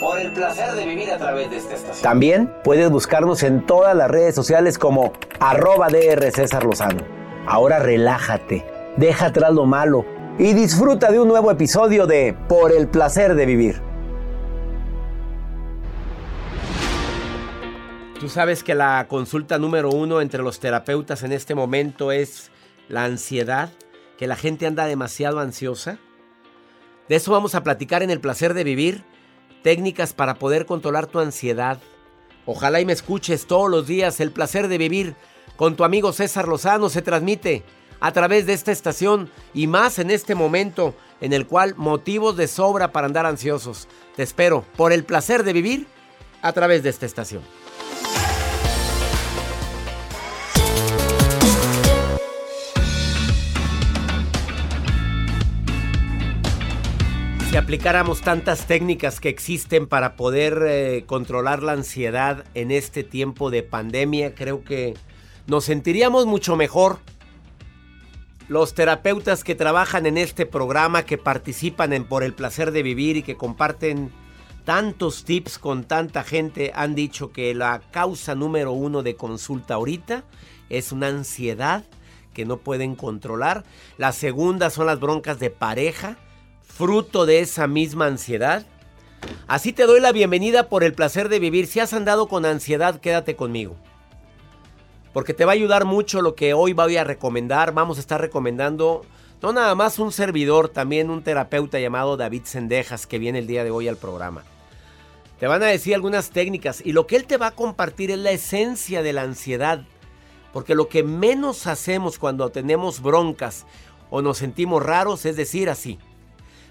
Por 0.00 0.18
el 0.18 0.32
placer 0.32 0.72
de 0.72 0.86
vivir 0.86 1.10
a 1.10 1.18
través 1.18 1.50
de 1.50 1.56
esta 1.56 1.74
estación. 1.74 2.02
También 2.02 2.52
puedes 2.64 2.90
buscarnos 2.90 3.42
en 3.42 3.66
todas 3.66 3.96
las 3.96 4.10
redes 4.10 4.34
sociales 4.34 4.78
como 4.78 5.12
arroba 5.40 5.88
DR 5.88 6.30
César 6.30 6.64
Lozano. 6.64 7.02
Ahora 7.46 7.78
relájate, 7.78 8.64
deja 8.96 9.26
atrás 9.26 9.52
lo 9.52 9.66
malo 9.66 10.04
y 10.38 10.52
disfruta 10.54 11.10
de 11.10 11.20
un 11.20 11.28
nuevo 11.28 11.50
episodio 11.50 12.06
de 12.06 12.36
Por 12.48 12.72
el 12.72 12.88
placer 12.88 13.34
de 13.34 13.46
vivir. 13.46 13.80
Tú 18.20 18.28
sabes 18.28 18.62
que 18.62 18.76
la 18.76 19.06
consulta 19.08 19.58
número 19.58 19.90
uno 19.90 20.20
entre 20.20 20.42
los 20.42 20.60
terapeutas 20.60 21.24
en 21.24 21.32
este 21.32 21.56
momento 21.56 22.12
es 22.12 22.52
la 22.88 23.04
ansiedad, 23.04 23.70
que 24.16 24.28
la 24.28 24.36
gente 24.36 24.66
anda 24.66 24.86
demasiado 24.86 25.40
ansiosa. 25.40 25.98
De 27.08 27.16
eso 27.16 27.32
vamos 27.32 27.56
a 27.56 27.64
platicar 27.64 28.04
en 28.04 28.10
el 28.10 28.20
placer 28.20 28.54
de 28.54 28.62
vivir, 28.62 29.02
técnicas 29.62 30.12
para 30.12 30.34
poder 30.34 30.66
controlar 30.66 31.06
tu 31.06 31.18
ansiedad. 31.18 31.78
Ojalá 32.46 32.80
y 32.80 32.84
me 32.84 32.92
escuches 32.92 33.46
todos 33.46 33.70
los 33.70 33.86
días. 33.86 34.20
El 34.20 34.32
placer 34.32 34.68
de 34.68 34.78
vivir 34.78 35.14
con 35.56 35.76
tu 35.76 35.84
amigo 35.84 36.12
César 36.12 36.48
Lozano 36.48 36.88
se 36.88 37.02
transmite 37.02 37.62
a 38.00 38.12
través 38.12 38.46
de 38.46 38.52
esta 38.52 38.72
estación 38.72 39.30
y 39.54 39.68
más 39.68 40.00
en 40.00 40.10
este 40.10 40.34
momento 40.34 40.94
en 41.20 41.32
el 41.32 41.46
cual 41.46 41.74
motivos 41.76 42.36
de 42.36 42.48
sobra 42.48 42.90
para 42.90 43.06
andar 43.06 43.26
ansiosos. 43.26 43.86
Te 44.16 44.24
espero 44.24 44.64
por 44.76 44.92
el 44.92 45.04
placer 45.04 45.44
de 45.44 45.52
vivir 45.52 45.86
a 46.42 46.52
través 46.52 46.82
de 46.82 46.90
esta 46.90 47.06
estación. 47.06 47.42
Si 57.52 57.58
aplicáramos 57.58 58.22
tantas 58.22 58.66
técnicas 58.66 59.20
que 59.20 59.28
existen 59.28 59.86
para 59.86 60.16
poder 60.16 60.62
eh, 60.66 61.04
controlar 61.04 61.62
la 61.62 61.72
ansiedad 61.72 62.46
en 62.54 62.70
este 62.70 63.04
tiempo 63.04 63.50
de 63.50 63.62
pandemia, 63.62 64.34
creo 64.34 64.64
que 64.64 64.94
nos 65.46 65.66
sentiríamos 65.66 66.24
mucho 66.24 66.56
mejor. 66.56 67.00
Los 68.48 68.72
terapeutas 68.72 69.44
que 69.44 69.54
trabajan 69.54 70.06
en 70.06 70.16
este 70.16 70.46
programa, 70.46 71.02
que 71.02 71.18
participan 71.18 71.92
en 71.92 72.04
Por 72.04 72.24
el 72.24 72.32
Placer 72.32 72.72
de 72.72 72.82
Vivir 72.82 73.18
y 73.18 73.22
que 73.22 73.36
comparten 73.36 74.10
tantos 74.64 75.24
tips 75.26 75.58
con 75.58 75.84
tanta 75.84 76.24
gente, 76.24 76.72
han 76.74 76.94
dicho 76.94 77.32
que 77.32 77.54
la 77.54 77.82
causa 77.90 78.34
número 78.34 78.72
uno 78.72 79.02
de 79.02 79.14
consulta 79.14 79.74
ahorita 79.74 80.24
es 80.70 80.90
una 80.90 81.08
ansiedad 81.08 81.84
que 82.32 82.46
no 82.46 82.56
pueden 82.56 82.94
controlar. 82.94 83.64
La 83.98 84.12
segunda 84.12 84.70
son 84.70 84.86
las 84.86 85.00
broncas 85.00 85.38
de 85.38 85.50
pareja 85.50 86.16
fruto 86.74 87.26
de 87.26 87.40
esa 87.40 87.66
misma 87.66 88.06
ansiedad? 88.06 88.66
Así 89.46 89.72
te 89.72 89.84
doy 89.84 90.00
la 90.00 90.12
bienvenida 90.12 90.68
por 90.68 90.82
el 90.84 90.94
placer 90.94 91.28
de 91.28 91.38
vivir. 91.38 91.66
Si 91.66 91.80
has 91.80 91.92
andado 91.92 92.28
con 92.28 92.44
ansiedad, 92.44 93.00
quédate 93.00 93.36
conmigo. 93.36 93.76
Porque 95.12 95.34
te 95.34 95.44
va 95.44 95.52
a 95.52 95.54
ayudar 95.54 95.84
mucho 95.84 96.22
lo 96.22 96.34
que 96.34 96.54
hoy 96.54 96.72
voy 96.72 96.96
a 96.96 97.04
recomendar. 97.04 97.72
Vamos 97.74 97.98
a 97.98 98.00
estar 98.00 98.20
recomendando 98.20 99.02
no 99.42 99.52
nada 99.52 99.74
más 99.74 99.98
un 99.98 100.12
servidor, 100.12 100.68
también 100.68 101.10
un 101.10 101.22
terapeuta 101.22 101.78
llamado 101.78 102.16
David 102.16 102.44
Sendejas 102.44 103.06
que 103.06 103.18
viene 103.18 103.40
el 103.40 103.46
día 103.46 103.64
de 103.64 103.70
hoy 103.70 103.88
al 103.88 103.96
programa. 103.96 104.44
Te 105.38 105.48
van 105.48 105.62
a 105.62 105.66
decir 105.66 105.94
algunas 105.94 106.30
técnicas 106.30 106.80
y 106.84 106.92
lo 106.92 107.06
que 107.06 107.16
él 107.16 107.26
te 107.26 107.36
va 107.36 107.48
a 107.48 107.54
compartir 107.54 108.10
es 108.12 108.18
la 108.18 108.30
esencia 108.30 109.02
de 109.02 109.12
la 109.12 109.22
ansiedad. 109.22 109.82
Porque 110.52 110.74
lo 110.74 110.88
que 110.88 111.02
menos 111.02 111.66
hacemos 111.66 112.18
cuando 112.18 112.50
tenemos 112.50 113.02
broncas 113.02 113.66
o 114.10 114.22
nos 114.22 114.38
sentimos 114.38 114.82
raros 114.82 115.26
es 115.26 115.36
decir 115.36 115.68
así. 115.68 115.98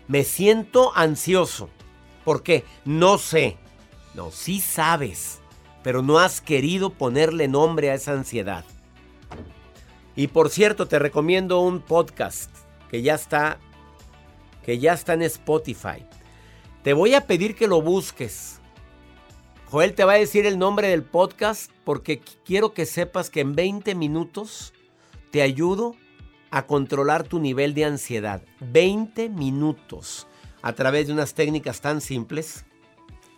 Me 0.07 0.23
siento 0.23 0.91
ansioso. 0.95 1.69
¿Por 2.23 2.43
qué? 2.43 2.63
No 2.85 3.17
sé. 3.17 3.57
No, 4.13 4.29
sí 4.31 4.59
sabes, 4.59 5.39
pero 5.83 6.01
no 6.01 6.19
has 6.19 6.41
querido 6.41 6.89
ponerle 6.89 7.47
nombre 7.47 7.89
a 7.89 7.93
esa 7.93 8.11
ansiedad. 8.11 8.65
Y 10.15 10.27
por 10.27 10.49
cierto, 10.49 10.87
te 10.87 10.99
recomiendo 10.99 11.61
un 11.61 11.81
podcast 11.81 12.51
que 12.89 13.01
ya 13.01 13.15
está 13.15 13.59
que 14.63 14.77
ya 14.77 14.93
está 14.93 15.13
en 15.13 15.23
Spotify. 15.23 16.05
Te 16.83 16.93
voy 16.93 17.15
a 17.15 17.25
pedir 17.25 17.55
que 17.55 17.67
lo 17.67 17.81
busques. 17.81 18.59
Joel 19.69 19.95
te 19.95 20.03
va 20.03 20.13
a 20.13 20.17
decir 20.17 20.45
el 20.45 20.59
nombre 20.59 20.89
del 20.89 21.03
podcast 21.03 21.71
porque 21.83 22.21
quiero 22.45 22.73
que 22.73 22.85
sepas 22.85 23.29
que 23.29 23.39
en 23.39 23.55
20 23.55 23.95
minutos 23.95 24.73
te 25.31 25.41
ayudo 25.41 25.95
a 26.51 26.67
controlar 26.67 27.23
tu 27.23 27.39
nivel 27.39 27.73
de 27.73 27.85
ansiedad. 27.85 28.43
20 28.59 29.29
minutos 29.29 30.27
a 30.61 30.73
través 30.73 31.07
de 31.07 31.13
unas 31.13 31.33
técnicas 31.33 31.81
tan 31.81 32.01
simples. 32.01 32.65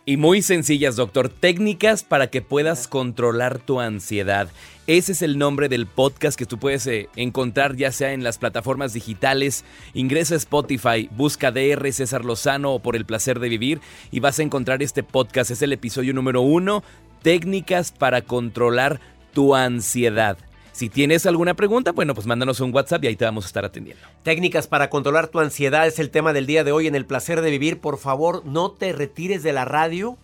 Y 0.06 0.18
muy 0.18 0.42
sencillas, 0.42 0.96
doctor. 0.96 1.30
Técnicas 1.30 2.02
para 2.02 2.26
que 2.26 2.42
puedas 2.42 2.88
controlar 2.88 3.58
tu 3.58 3.80
ansiedad. 3.80 4.48
Ese 4.86 5.12
es 5.12 5.22
el 5.22 5.38
nombre 5.38 5.70
del 5.70 5.86
podcast 5.86 6.38
que 6.38 6.44
tú 6.44 6.58
puedes 6.58 6.86
eh, 6.86 7.08
encontrar 7.16 7.74
ya 7.74 7.90
sea 7.90 8.12
en 8.12 8.22
las 8.22 8.36
plataformas 8.36 8.92
digitales. 8.92 9.64
Ingresa 9.94 10.34
a 10.34 10.36
Spotify, 10.36 11.08
busca 11.16 11.52
DR 11.52 11.90
César 11.90 12.22
Lozano 12.22 12.74
o 12.74 12.80
por 12.80 12.96
el 12.96 13.06
placer 13.06 13.40
de 13.40 13.48
vivir 13.48 13.80
y 14.10 14.20
vas 14.20 14.38
a 14.38 14.42
encontrar 14.42 14.82
este 14.82 15.02
podcast. 15.02 15.50
Es 15.50 15.62
el 15.62 15.72
episodio 15.72 16.12
número 16.12 16.42
uno. 16.42 16.84
Técnicas 17.22 17.90
para 17.90 18.20
controlar 18.20 19.00
tu 19.32 19.54
ansiedad. 19.54 20.36
Si 20.74 20.88
tienes 20.88 21.24
alguna 21.24 21.54
pregunta, 21.54 21.92
bueno, 21.92 22.16
pues 22.16 22.26
mándanos 22.26 22.58
un 22.58 22.74
WhatsApp 22.74 23.04
y 23.04 23.06
ahí 23.06 23.14
te 23.14 23.24
vamos 23.24 23.44
a 23.44 23.46
estar 23.46 23.64
atendiendo. 23.64 24.02
Técnicas 24.24 24.66
para 24.66 24.90
controlar 24.90 25.28
tu 25.28 25.38
ansiedad 25.38 25.86
es 25.86 26.00
el 26.00 26.10
tema 26.10 26.32
del 26.32 26.46
día 26.46 26.64
de 26.64 26.72
hoy 26.72 26.88
en 26.88 26.96
el 26.96 27.06
placer 27.06 27.42
de 27.42 27.50
vivir. 27.52 27.80
Por 27.80 27.96
favor, 27.96 28.44
no 28.44 28.72
te 28.72 28.92
retires 28.92 29.44
de 29.44 29.52
la 29.52 29.64
radio. 29.64 30.18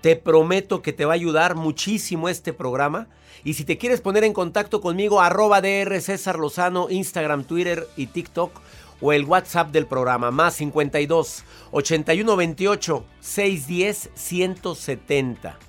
Te 0.00 0.14
prometo 0.14 0.82
que 0.82 0.92
te 0.92 1.04
va 1.04 1.14
a 1.14 1.16
ayudar 1.16 1.56
muchísimo 1.56 2.28
este 2.28 2.52
programa. 2.52 3.08
Y 3.42 3.54
si 3.54 3.64
te 3.64 3.76
quieres 3.76 4.00
poner 4.00 4.22
en 4.22 4.34
contacto 4.34 4.80
conmigo, 4.80 5.20
arroba 5.20 5.60
DR 5.60 6.00
César 6.00 6.38
Lozano, 6.38 6.86
Instagram, 6.90 7.42
Twitter 7.42 7.88
y 7.96 8.06
TikTok, 8.06 8.52
o 9.00 9.12
el 9.12 9.24
WhatsApp 9.24 9.72
del 9.72 9.86
programa, 9.86 10.30
más 10.30 10.54
52 10.54 11.42
81 11.72 12.36
28 12.36 13.04
610 13.18 14.10
170. 14.14 15.67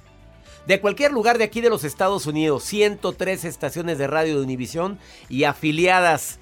De 0.70 0.80
cualquier 0.80 1.12
lugar 1.12 1.40
de 1.40 1.46
aquí 1.46 1.62
de 1.62 1.72
los 1.72 1.84
Estados 1.84 2.28
Unidos, 2.28 2.64
103 2.64 3.44
estaciones 3.44 3.98
de 3.98 4.06
radio 4.06 4.36
de 4.36 4.44
Univisión 4.44 5.00
y 5.28 5.46
afiliadas 5.46 6.38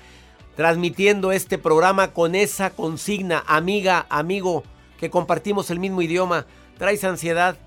transmitiendo 0.58 1.32
este 1.32 1.58
programa 1.58 2.12
con 2.12 2.36
esa 2.36 2.72
consigna, 2.72 3.46
amiga, 3.48 4.06
amigo, 4.10 4.66
que 5.00 5.10
compartimos 5.10 5.72
el 5.72 5.80
mismo 5.80 6.02
idioma, 6.02 6.46
traes 6.78 7.06
ansiedad, 7.06 7.58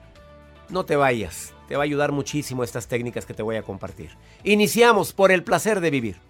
no 0.68 0.84
te 0.84 0.96
vayas, 0.96 1.54
te 1.66 1.76
va 1.76 1.84
a 1.84 1.84
ayudar 1.84 2.12
muchísimo 2.12 2.62
estas 2.62 2.88
técnicas 2.88 3.24
que 3.24 3.32
te 3.32 3.42
voy 3.42 3.56
a 3.56 3.62
compartir. 3.62 4.10
Iniciamos 4.44 5.14
por 5.14 5.32
el 5.32 5.42
placer 5.42 5.80
de 5.80 5.90
vivir 5.90 6.29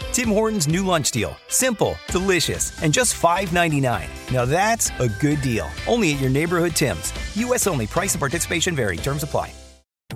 Tim 0.13 0.29
Hortons 0.29 0.67
new 0.67 0.83
lunch 0.85 1.11
deal. 1.11 1.37
Simple, 1.47 1.95
delicious, 2.07 2.73
and 2.83 2.93
just 2.93 3.15
$5.99. 3.15 4.07
Now 4.33 4.45
that's 4.45 4.91
a 4.99 5.07
good 5.07 5.41
deal. 5.41 5.67
Only 5.87 6.13
at 6.13 6.19
your 6.19 6.29
neighborhood 6.29 6.75
Tim's. 6.75 7.13
U.S. 7.37 7.65
only. 7.65 7.87
Price 7.87 8.13
and 8.13 8.19
participation 8.19 8.75
vary. 8.75 8.97
Terms 8.97 9.23
apply. 9.23 9.51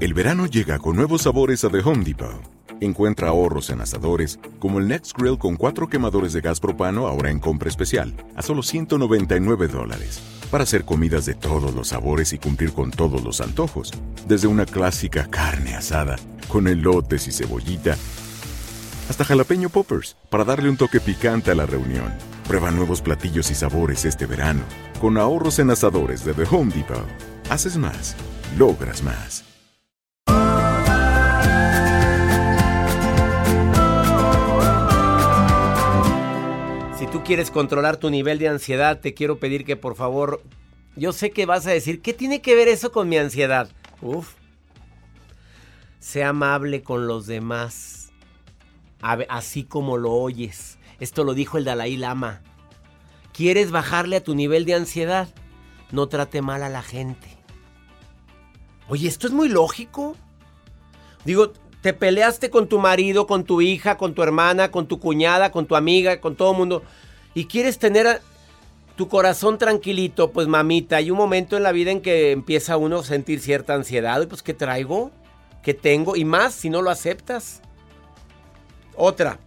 El 0.02 0.14
verano 0.14 0.46
llega 0.46 0.78
con 0.80 0.98
nuevos 0.98 1.22
sabores 1.22 1.64
a 1.64 1.70
The 1.70 1.80
Home 1.80 2.04
Depot. 2.04 2.42
Encuentra 2.82 3.30
ahorros 3.30 3.70
en 3.70 3.80
asadores, 3.80 4.38
como 4.60 4.80
el 4.80 4.90
Next 4.90 5.18
Grill 5.18 5.38
con 5.38 5.56
cuatro 5.56 5.88
quemadores 5.88 6.34
de 6.34 6.42
gas 6.42 6.60
propano 6.60 7.08
ahora 7.08 7.32
en 7.32 7.40
compra 7.40 7.70
especial, 7.70 8.14
a 8.36 8.42
solo 8.42 8.62
199 8.62 9.70
dólares. 9.70 10.20
Para 10.52 10.66
hacer 10.66 10.84
comidas 10.84 11.26
de 11.26 11.36
todos 11.36 11.74
los 11.74 11.88
sabores 11.88 12.34
y 12.34 12.38
cumplir 12.38 12.74
con 12.74 12.92
todos 12.92 13.24
los 13.24 13.40
antojos. 13.40 13.94
Desde 14.28 14.48
una 14.48 14.66
clásica 14.66 15.28
carne 15.30 15.76
asada, 15.76 16.18
con 16.50 16.68
elotes 16.68 17.30
y 17.30 17.32
cebollita, 17.32 17.96
hasta 19.10 19.26
jalapeño 19.26 19.70
poppers 19.70 20.16
para 20.30 20.44
darle 20.44 20.70
un 20.70 20.78
toque 20.78 21.00
picante 21.00 21.52
a 21.52 21.56
la 21.56 21.66
reunión. 21.66 22.14
Prueba 22.48 22.72
nuevos 22.72 23.02
platillos 23.02 23.52
y 23.52 23.56
sabores 23.56 24.06
este 24.06 24.26
verano 24.26 24.64
con 25.00 25.18
ahorros 25.18 25.60
en 25.60 25.70
asadores 25.70 26.24
de 26.26 26.34
The 26.34 26.44
Home 26.50 26.74
Depot. 26.74 27.06
Haces 27.50 27.78
más, 27.78 28.16
logras 28.58 29.04
más. 29.04 29.44
Si 36.98 37.08
tú 37.08 37.24
quieres 37.24 37.52
controlar 37.52 37.98
tu 37.98 38.10
nivel 38.10 38.40
de 38.40 38.48
ansiedad, 38.48 39.00
te 39.00 39.14
quiero 39.14 39.38
pedir 39.38 39.66
que 39.66 39.76
por 39.76 39.96
favor, 39.96 40.42
yo 40.96 41.12
sé 41.14 41.32
que 41.32 41.46
vas 41.46 41.68
a 41.68 41.72
decir, 41.72 42.02
¿qué 42.02 42.14
tiene 42.14 42.42
que 42.42 42.56
ver 42.56 42.68
eso 42.68 42.92
con 42.92 43.10
mi 43.10 43.18
ansiedad? 43.18 43.70
Uf. 44.02 44.34
Sea 46.00 46.30
amable 46.30 46.84
con 46.84 47.08
los 47.08 47.28
demás 47.28 47.95
así 49.02 49.64
como 49.64 49.98
lo 49.98 50.12
oyes. 50.12 50.78
Esto 51.00 51.24
lo 51.24 51.34
dijo 51.34 51.58
el 51.58 51.66
Dalai 51.66 51.98
Lama. 51.98 52.42
¿Quieres 53.34 53.72
bajarle 53.72 54.18
a 54.18 54.24
tu 54.24 54.34
nivel 54.34 54.66
de 54.66 54.76
ansiedad? 54.76 55.28
No 55.92 56.08
trate 56.08 56.42
mal 56.42 56.64
a 56.64 56.70
la 56.70 56.82
gente. 56.82 57.28
Oye, 58.88 59.08
esto 59.08 59.28
es 59.28 59.34
muy 59.34 59.50
lógico. 59.50 60.16
Digo, 61.26 61.52
te 61.82 61.94
peleaste 61.94 62.50
con 62.50 62.68
tu 62.68 62.80
marido, 62.80 63.28
con 63.28 63.44
tu 63.44 63.62
hija, 63.62 63.98
con 63.98 64.14
tu 64.14 64.24
hermana, 64.24 64.72
con 64.72 64.88
tu 64.88 65.00
cuñada, 65.00 65.52
con 65.52 65.66
tu 65.66 65.76
amiga, 65.76 66.22
con 66.22 66.36
todo 66.36 66.52
el 66.52 66.58
mundo. 66.58 66.84
Y 67.34 67.46
quieres 67.46 67.78
tener 67.78 68.22
tu 68.96 69.08
corazón 69.08 69.58
tranquilito, 69.58 70.32
pues 70.32 70.48
mamita, 70.48 70.96
hay 70.96 71.12
un 71.12 71.18
momento 71.18 71.58
en 71.58 71.64
la 71.64 71.72
vida 71.72 71.92
en 71.92 72.02
que 72.02 72.32
empieza 72.32 72.78
uno 72.78 73.00
a 73.00 73.04
sentir 73.04 73.40
cierta 73.40 73.74
ansiedad. 73.74 74.22
Y 74.22 74.28
pues, 74.28 74.42
¿qué 74.42 74.54
traigo? 74.54 75.12
¿Qué 75.62 75.74
tengo? 75.74 76.16
Y 76.16 76.26
más 76.26 76.54
si 76.54 76.70
no 76.70 76.82
lo 76.82 76.90
aceptas. 76.90 77.62
Otra, 78.98 79.40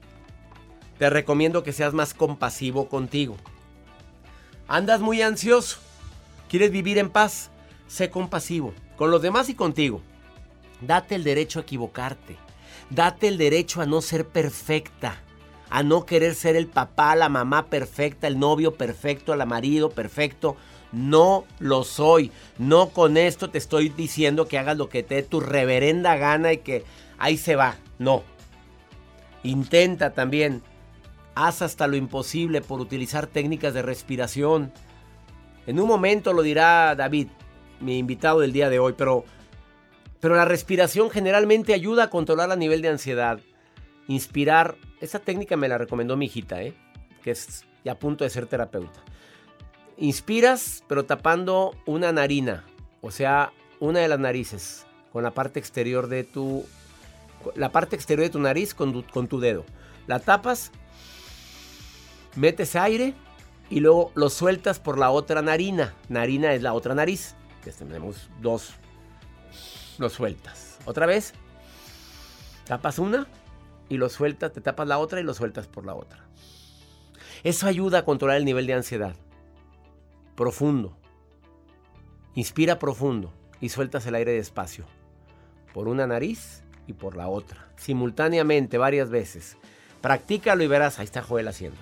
te 0.99 1.09
recomiendo 1.09 1.62
que 1.62 1.73
seas 1.73 1.95
más 1.95 2.12
compasivo 2.12 2.89
contigo. 2.89 3.37
Andas 4.67 5.00
muy 5.00 5.23
ansioso, 5.23 5.79
quieres 6.49 6.71
vivir 6.71 6.99
en 6.99 7.09
paz, 7.09 7.50
sé 7.87 8.11
compasivo 8.11 8.75
con 8.97 9.11
los 9.11 9.23
demás 9.23 9.49
y 9.49 9.55
contigo. 9.55 10.02
Date 10.81 11.14
el 11.14 11.25
derecho 11.25 11.61
a 11.61 11.62
equivocarte, 11.62 12.37
date 12.90 13.28
el 13.28 13.38
derecho 13.38 13.81
a 13.81 13.87
no 13.87 14.02
ser 14.02 14.26
perfecta, 14.26 15.23
a 15.71 15.83
no 15.83 16.05
querer 16.05 16.35
ser 16.35 16.57
el 16.57 16.67
papá, 16.67 17.17
la 17.17 17.28
mamá 17.28 17.67
perfecta, 17.67 18.26
el 18.26 18.38
novio 18.38 18.75
perfecto, 18.75 19.33
el 19.33 19.47
marido 19.47 19.90
perfecto. 19.90 20.57
No 20.90 21.45
lo 21.59 21.85
soy. 21.85 22.33
No 22.57 22.88
con 22.88 23.19
esto 23.19 23.50
te 23.50 23.59
estoy 23.59 23.90
diciendo 23.90 24.49
que 24.49 24.59
hagas 24.59 24.78
lo 24.78 24.88
que 24.88 25.02
te 25.02 25.17
dé 25.17 25.23
tu 25.23 25.40
reverenda 25.40 26.17
gana 26.17 26.55
y 26.55 26.59
que 26.59 26.85
ahí 27.19 27.37
se 27.37 27.57
va. 27.57 27.76
No. 27.99 28.23
Intenta 29.42 30.12
también, 30.12 30.62
haz 31.35 31.62
hasta 31.62 31.87
lo 31.87 31.97
imposible 31.97 32.61
por 32.61 32.80
utilizar 32.80 33.26
técnicas 33.26 33.75
de 33.75 33.83
respiración. 33.83 34.73
En 35.66 35.78
un 35.78 35.87
momento 35.87 36.33
lo 36.33 36.42
dirá 36.42 36.95
David, 36.97 37.28
mi 37.80 37.99
invitado 37.99 38.40
del 38.40 38.52
día 38.52 38.71
de 38.71 38.78
hoy, 38.78 38.95
pero, 38.97 39.25
pero 40.21 40.35
la 40.35 40.45
respiración 40.45 41.11
generalmente 41.11 41.75
ayuda 41.75 42.04
a 42.04 42.11
controlar 42.11 42.50
el 42.50 42.59
nivel 42.59 42.83
de 42.83 42.88
ansiedad. 42.88 43.40
Inspirar, 44.09 44.76
esa 45.00 45.18
técnica 45.18 45.57
me 45.57 45.68
la 45.68 45.78
recomendó 45.78 46.16
mi 46.16 46.26
hijita, 46.26 46.62
¿eh? 46.62 46.75
que 47.23 47.30
es 47.30 47.64
ya 47.85 47.92
a 47.92 47.99
punto 47.99 48.25
de 48.25 48.30
ser 48.30 48.47
terapeuta. 48.47 49.00
Inspiras, 49.97 50.85
pero 50.88 51.04
tapando 51.04 51.73
una 51.87 52.12
narina, 52.12 52.64
o 53.00 53.11
sea, 53.11 53.52
una 53.80 54.00
de 54.00 54.09
las 54.09 54.18
narices, 54.18 54.87
con 55.12 55.23
la 55.23 55.33
parte 55.33 55.59
exterior 55.61 56.09
de 56.09 56.25
tu 56.25 56.64
la 57.54 57.71
parte 57.71 57.97
exterior 57.97 58.26
de 58.26 58.30
tu 58.30 58.40
nariz 58.40 58.75
con 58.75 58.92
tu, 59.28 59.40
dedo. 59.40 59.64
La 60.07 60.18
tapas, 60.21 60.71
metes 62.37 62.76
aire 62.76 63.14
y 63.71 63.80
luego 63.80 64.12
lo 64.14 64.30
sueltas 64.30 64.78
por 64.78 64.99
la 64.99 65.11
otra 65.11 65.42
narina. 65.42 65.95
Narina 66.09 66.54
es 66.54 66.62
la 66.62 66.73
otra 66.73 66.95
nariz. 66.95 67.35
Que 67.62 67.73
tenemos 67.73 68.30
dos. 68.40 68.75
Lo 69.99 70.09
sueltas. 70.09 70.78
Otra 70.85 71.07
vez. 71.07 71.35
Tapas 72.66 72.99
una 72.99 73.26
y 73.88 73.97
lo 73.97 74.09
sueltas. 74.09 74.52
Te 74.52 74.61
tapas 74.61 74.88
la 74.88 74.99
otra 74.99 75.21
y 75.21 75.25
lo 75.25 75.35
sueltas 75.35 75.66
por 75.66 75.85
la 75.85 75.95
otra. 75.95 76.25
Eso 77.45 77.66
ayuda 77.66 77.99
a 77.99 78.04
controlar 78.04 78.37
el 78.37 78.45
nivel 78.45 78.66
de 78.66 78.75
ansiedad. 78.75 79.14
Profundo. 80.35 80.97
Inspira 82.35 82.78
profundo 82.78 83.33
y 83.61 83.68
sueltas 83.68 84.07
el 84.07 84.14
aire 84.14 84.33
despacio. 84.33 84.87
Por 85.75 85.88
una 85.88 86.07
nariz 86.07 86.62
y 86.88 86.95
por 86.95 87.16
la 87.16 87.28
otra, 87.28 87.68
simultáneamente 87.76 88.78
varias 88.78 89.11
veces. 89.11 89.57
Practícalo 90.00 90.64
y 90.64 90.66
verás. 90.66 90.99
Ahí 90.99 91.04
está 91.04 91.23
Joel 91.23 91.47
haciendo. 91.47 91.78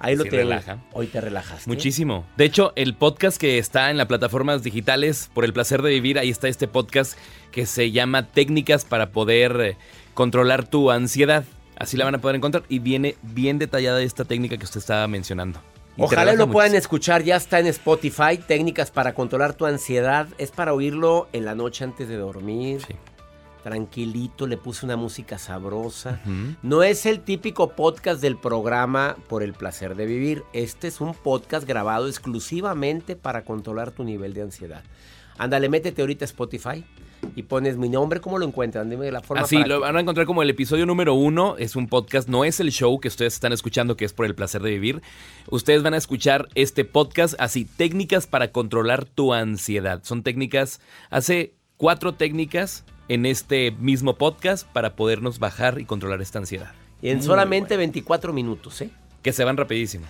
Ahí 0.00 0.14
lo 0.16 0.24
Sí, 0.24 0.30
relaja. 0.30 0.78
Hoy 0.92 1.06
te 1.06 1.20
relajas. 1.20 1.66
Muchísimo. 1.66 2.24
De 2.36 2.44
hecho, 2.44 2.72
el 2.76 2.94
podcast 2.94 3.38
que 3.38 3.58
está 3.58 3.90
en 3.90 3.96
las 3.96 4.06
plataformas 4.06 4.62
digitales, 4.62 5.30
por 5.34 5.44
el 5.44 5.52
placer 5.52 5.82
de 5.82 5.90
vivir, 5.90 6.18
ahí 6.18 6.30
está 6.30 6.48
este 6.48 6.68
podcast 6.68 7.18
que 7.50 7.66
se 7.66 7.90
llama 7.90 8.26
Técnicas 8.30 8.84
para 8.84 9.10
poder 9.10 9.60
eh, 9.60 9.76
controlar 10.14 10.68
tu 10.68 10.90
ansiedad. 10.90 11.44
Así 11.76 11.96
la 11.96 12.04
van 12.04 12.14
a 12.14 12.20
poder 12.20 12.36
encontrar 12.36 12.64
y 12.68 12.78
viene 12.80 13.16
bien 13.22 13.58
detallada 13.58 14.00
esta 14.02 14.24
técnica 14.24 14.56
que 14.56 14.64
usted 14.64 14.78
estaba 14.78 15.06
mencionando. 15.08 15.60
Y 15.96 16.02
Ojalá 16.02 16.32
lo 16.34 16.48
puedan 16.48 16.76
escuchar, 16.76 17.24
ya 17.24 17.34
está 17.34 17.58
en 17.58 17.66
Spotify, 17.66 18.38
técnicas 18.38 18.92
para 18.92 19.14
controlar 19.14 19.54
tu 19.54 19.66
ansiedad. 19.66 20.28
Es 20.38 20.52
para 20.52 20.72
oírlo 20.72 21.28
en 21.32 21.44
la 21.44 21.56
noche 21.56 21.82
antes 21.82 22.08
de 22.08 22.16
dormir. 22.16 22.82
Sí. 22.86 22.94
Tranquilito, 23.68 24.46
le 24.46 24.56
puse 24.56 24.86
una 24.86 24.96
música 24.96 25.36
sabrosa. 25.36 26.22
No 26.62 26.82
es 26.82 27.04
el 27.04 27.20
típico 27.20 27.72
podcast 27.72 28.22
del 28.22 28.38
programa 28.38 29.14
por 29.28 29.42
el 29.42 29.52
placer 29.52 29.94
de 29.94 30.06
vivir. 30.06 30.42
Este 30.54 30.88
es 30.88 31.02
un 31.02 31.12
podcast 31.12 31.68
grabado 31.68 32.08
exclusivamente 32.08 33.14
para 33.14 33.44
controlar 33.44 33.90
tu 33.90 34.04
nivel 34.04 34.32
de 34.32 34.40
ansiedad. 34.40 34.82
Ándale, 35.36 35.68
métete 35.68 36.00
ahorita 36.00 36.24
a 36.24 36.28
Spotify 36.28 36.82
y 37.36 37.42
pones 37.42 37.76
mi 37.76 37.90
nombre. 37.90 38.22
¿Cómo 38.22 38.38
lo 38.38 38.46
encuentran? 38.46 38.88
Dime 38.88 39.12
la 39.12 39.20
forma 39.20 39.42
Así, 39.42 39.62
lo 39.62 39.80
van 39.80 39.98
a 39.98 40.00
encontrar 40.00 40.26
como 40.26 40.42
el 40.42 40.48
episodio 40.48 40.86
número 40.86 41.12
uno. 41.12 41.56
Es 41.58 41.76
un 41.76 41.88
podcast, 41.88 42.26
no 42.26 42.46
es 42.46 42.60
el 42.60 42.72
show 42.72 42.98
que 43.00 43.08
ustedes 43.08 43.34
están 43.34 43.52
escuchando, 43.52 43.98
que 43.98 44.06
es 44.06 44.14
por 44.14 44.24
el 44.24 44.34
placer 44.34 44.62
de 44.62 44.70
vivir. 44.70 45.02
Ustedes 45.50 45.82
van 45.82 45.92
a 45.92 45.98
escuchar 45.98 46.48
este 46.54 46.86
podcast 46.86 47.34
así, 47.38 47.66
técnicas 47.66 48.26
para 48.26 48.50
controlar 48.50 49.04
tu 49.04 49.34
ansiedad. 49.34 50.00
Son 50.04 50.22
técnicas, 50.22 50.80
hace 51.10 51.52
cuatro 51.76 52.14
técnicas 52.14 52.86
en 53.08 53.26
este 53.26 53.70
mismo 53.72 54.16
podcast 54.16 54.66
para 54.68 54.94
podernos 54.94 55.38
bajar 55.38 55.80
y 55.80 55.84
controlar 55.84 56.20
esta 56.22 56.38
ansiedad. 56.38 56.72
Y 57.02 57.10
en 57.10 57.18
Muy 57.18 57.26
solamente 57.26 57.70
bueno. 57.70 57.80
24 57.80 58.32
minutos, 58.32 58.80
¿eh? 58.82 58.90
Que 59.22 59.32
se 59.32 59.44
van 59.44 59.56
rapidísimo. 59.56 60.06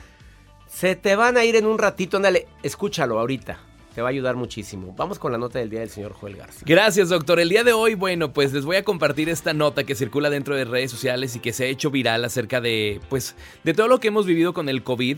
Se 0.69 0.97
te 0.97 1.17
van 1.17 1.37
a 1.37 1.45
ir 1.45 1.57
en 1.57 1.67
un 1.67 1.79
ratito, 1.79 2.19
ándale, 2.19 2.47
escúchalo 2.63 3.19
ahorita. 3.19 3.59
Te 3.95 4.03
va 4.03 4.09
a 4.09 4.11
ayudar 4.11 4.37
muchísimo. 4.37 4.95
Vamos 4.97 5.19
con 5.19 5.33
la 5.33 5.39
nota 5.39 5.59
del 5.59 5.71
día 5.71 5.81
del 5.81 5.91
señor 5.91 6.13
Joel 6.13 6.37
García. 6.37 6.63
Gracias, 6.65 7.09
doctor. 7.09 7.41
El 7.41 7.49
día 7.49 7.65
de 7.65 7.73
hoy, 7.73 7.95
bueno, 7.95 8.33
pues 8.33 8.53
les 8.53 8.65
voy 8.65 8.77
a 8.77 8.85
compartir 8.85 9.29
esta 9.29 9.55
nota 9.55 9.85
que 9.85 9.97
circula 9.97 10.31
dentro 10.31 10.55
de 10.55 10.65
redes 10.65 10.91
sociales 10.91 11.35
y 11.35 11.41
que 11.41 11.53
se 11.53 11.65
ha 11.65 11.67
hecho 11.67 11.91
viral 11.91 12.25
acerca 12.25 12.61
de, 12.61 13.01
pues, 13.09 13.35
de 13.65 13.75
todo 13.75 13.89
lo 13.89 13.99
que 13.99 14.09
hemos 14.09 14.25
vivido 14.25 14.53
con 14.53 14.69
el 14.69 14.85
COVID. 14.85 15.17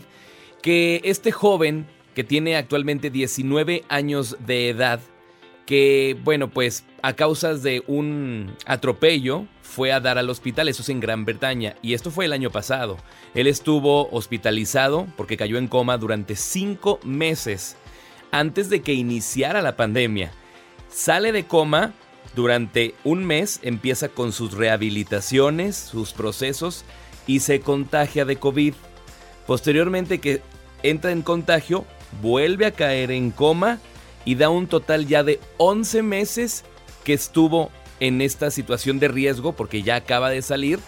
Que 0.63 1.01
este 1.03 1.31
joven, 1.31 1.85
que 2.15 2.23
tiene 2.23 2.55
actualmente 2.55 3.11
19 3.11 3.83
años 3.87 4.37
de 4.39 4.69
edad, 4.69 4.99
que, 5.67 6.17
bueno, 6.23 6.49
pues, 6.49 6.83
a 7.01 7.13
causas 7.13 7.63
de 7.63 7.83
un 7.87 8.55
atropello, 8.65 9.45
fue 9.61 9.91
a 9.91 9.99
dar 9.99 10.17
al 10.17 10.29
hospital, 10.29 10.67
eso 10.67 10.81
es 10.81 10.89
en 10.89 10.99
Gran 10.99 11.25
Bretaña, 11.25 11.75
y 11.81 11.93
esto 11.93 12.11
fue 12.11 12.25
el 12.25 12.33
año 12.33 12.51
pasado. 12.51 12.97
Él 13.33 13.47
estuvo 13.47 14.09
hospitalizado 14.11 15.07
porque 15.17 15.37
cayó 15.37 15.57
en 15.57 15.67
coma 15.67 15.97
durante 15.97 16.35
cinco 16.35 16.99
meses 17.03 17.77
antes 18.31 18.69
de 18.69 18.81
que 18.81 18.93
iniciara 18.93 19.61
la 19.61 19.75
pandemia. 19.75 20.31
Sale 20.89 21.31
de 21.31 21.45
coma 21.45 21.93
durante 22.35 22.95
un 23.03 23.25
mes, 23.25 23.59
empieza 23.63 24.09
con 24.09 24.31
sus 24.31 24.53
rehabilitaciones, 24.53 25.75
sus 25.75 26.13
procesos 26.13 26.85
y 27.27 27.39
se 27.39 27.61
contagia 27.61 28.25
de 28.25 28.37
COVID. 28.37 28.73
Posteriormente 29.47 30.19
que 30.19 30.41
entra 30.83 31.11
en 31.11 31.21
contagio, 31.21 31.85
vuelve 32.21 32.65
a 32.65 32.71
caer 32.71 33.11
en 33.11 33.31
coma 33.31 33.79
y 34.25 34.35
da 34.35 34.49
un 34.49 34.67
total 34.67 35.07
ya 35.07 35.23
de 35.23 35.39
11 35.57 36.03
meses 36.03 36.63
que 37.03 37.13
estuvo 37.13 37.71
en 37.99 38.21
esta 38.21 38.49
situación 38.51 38.99
de 38.99 39.07
riesgo 39.07 39.53
porque 39.53 39.83
ya 39.83 39.95
acaba 39.95 40.29
de 40.29 40.41
salir, 40.41 40.79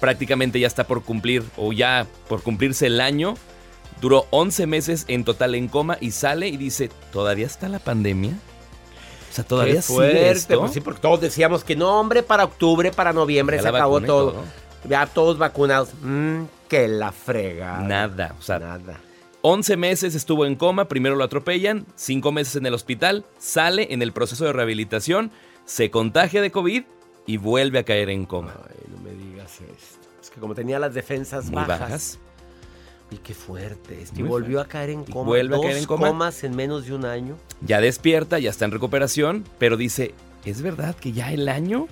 prácticamente 0.00 0.60
ya 0.60 0.66
está 0.66 0.84
por 0.84 1.02
cumplir 1.02 1.42
o 1.56 1.72
ya 1.72 2.06
por 2.28 2.42
cumplirse 2.42 2.86
el 2.86 3.00
año. 3.00 3.34
Duró 4.00 4.26
11 4.30 4.66
meses 4.66 5.04
en 5.08 5.24
total 5.24 5.54
en 5.56 5.66
coma 5.68 5.98
y 6.00 6.12
sale 6.12 6.48
y 6.48 6.56
dice, 6.56 6.90
¿todavía 7.12 7.46
está 7.46 7.68
la 7.68 7.78
pandemia? 7.80 8.32
O 9.30 9.34
sea, 9.34 9.44
todavía 9.44 9.74
Qué 9.76 9.82
fuerte, 9.82 10.30
esto? 10.30 10.60
pues 10.60 10.72
sí, 10.72 10.80
porque 10.80 11.00
todos 11.00 11.20
decíamos 11.20 11.64
que 11.64 11.74
no, 11.76 11.98
hombre, 11.98 12.22
para 12.22 12.44
octubre, 12.44 12.92
para 12.92 13.12
noviembre 13.12 13.56
Ya 13.56 13.62
se 13.62 13.68
acabó 13.68 13.94
vacuna 13.94 14.06
todo. 14.06 14.32
todo. 14.32 14.44
Ya 14.88 15.06
todos 15.06 15.38
vacunados. 15.38 15.90
Mmm, 16.00 16.44
que 16.68 16.86
la 16.86 17.10
frega. 17.12 17.78
Nada, 17.80 18.34
o 18.38 18.42
sea, 18.42 18.58
Nada. 18.60 19.00
11 19.42 19.76
meses 19.76 20.14
estuvo 20.14 20.44
en 20.46 20.56
coma, 20.56 20.88
primero 20.88 21.14
lo 21.16 21.24
atropellan, 21.24 21.86
5 21.94 22.32
meses 22.32 22.56
en 22.56 22.66
el 22.66 22.74
hospital, 22.74 23.24
sale 23.38 23.88
en 23.92 24.02
el 24.02 24.12
proceso 24.12 24.44
de 24.44 24.52
rehabilitación, 24.52 25.30
se 25.64 25.90
contagia 25.90 26.42
de 26.42 26.50
COVID 26.50 26.82
y 27.26 27.36
vuelve 27.36 27.78
a 27.78 27.84
caer 27.84 28.10
en 28.10 28.26
coma. 28.26 28.54
Ay, 28.68 28.84
no 28.90 28.98
me 29.00 29.10
digas 29.12 29.52
esto. 29.60 30.08
Es 30.20 30.30
que 30.30 30.40
como 30.40 30.54
tenía 30.54 30.78
las 30.78 30.92
defensas 30.94 31.44
Muy 31.46 31.54
bajas. 31.54 31.80
bajas. 31.80 32.18
Y 33.10 33.16
qué 33.18 33.32
fuerte. 33.32 34.02
Este, 34.02 34.20
y 34.20 34.22
volvió 34.22 34.58
fuerte. 34.58 34.68
a 34.68 34.72
caer 34.72 34.90
en 34.90 35.00
Y 35.02 35.12
coma. 35.12 35.24
vuelve 35.24 35.56
a 35.56 35.60
caer 35.60 35.76
en 35.76 35.84
coma. 35.86 36.08
comas 36.08 36.42
en 36.44 36.56
menos 36.56 36.86
de 36.86 36.94
un 36.94 37.04
año. 37.04 37.36
Ya 37.62 37.80
despierta, 37.80 38.38
ya 38.38 38.50
está 38.50 38.64
en 38.64 38.72
recuperación, 38.72 39.44
pero 39.58 39.76
dice, 39.76 40.14
¿es 40.44 40.62
verdad 40.62 40.94
que 40.96 41.12
ya 41.12 41.32
el 41.32 41.48
año 41.48 41.86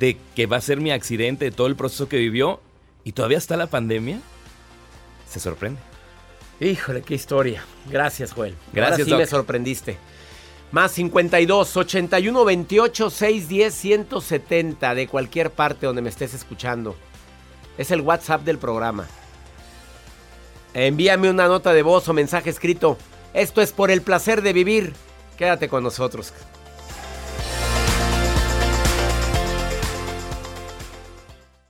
de 0.00 0.16
que 0.34 0.46
va 0.46 0.56
a 0.56 0.60
ser 0.60 0.80
mi 0.80 0.90
accidente, 0.90 1.44
de 1.46 1.50
todo 1.50 1.66
el 1.68 1.76
proceso 1.76 2.08
que 2.08 2.18
vivió, 2.18 2.60
y 3.04 3.12
todavía 3.12 3.38
está 3.38 3.56
la 3.56 3.68
pandemia? 3.68 4.20
Se 5.28 5.40
sorprende. 5.40 5.80
Híjole, 6.60 7.02
qué 7.02 7.14
historia. 7.14 7.64
Gracias, 7.88 8.32
Joel. 8.32 8.54
Gracias, 8.72 8.92
Ahora 8.92 9.04
sí 9.04 9.10
Doc. 9.10 9.20
me 9.20 9.26
sorprendiste. 9.26 9.96
Más 10.70 10.92
52 10.92 11.76
81 11.76 12.44
28 12.44 13.10
610 13.10 13.74
170 13.74 14.94
de 14.94 15.08
cualquier 15.08 15.50
parte 15.50 15.86
donde 15.86 16.02
me 16.02 16.10
estés 16.10 16.34
escuchando. 16.34 16.94
Es 17.78 17.90
el 17.90 18.00
WhatsApp 18.00 18.42
del 18.42 18.58
programa. 18.58 19.06
Envíame 20.74 21.30
una 21.30 21.46
nota 21.48 21.72
de 21.72 21.82
voz 21.82 22.08
o 22.08 22.12
mensaje 22.12 22.50
escrito. 22.50 22.98
Esto 23.32 23.62
es 23.62 23.72
por 23.72 23.90
el 23.90 24.02
placer 24.02 24.42
de 24.42 24.52
vivir. 24.52 24.92
Quédate 25.38 25.68
con 25.68 25.82
nosotros. 25.82 26.32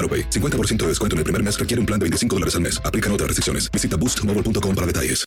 AroPay. 0.00 0.30
50% 0.30 0.78
de 0.78 0.88
descuento 0.88 1.14
en 1.14 1.18
el 1.18 1.24
primer 1.24 1.44
mes 1.44 1.56
requiere 1.56 1.78
un 1.78 1.86
plan 1.86 2.00
de 2.00 2.04
25 2.04 2.34
dólares 2.34 2.54
al 2.56 2.62
mes. 2.62 2.82
Aplican 2.84 3.12
otras 3.12 3.28
restricciones. 3.28 3.70
Visita 3.70 3.96
boostmobile.com 3.96 4.74
para 4.74 4.86
detalles. 4.86 5.24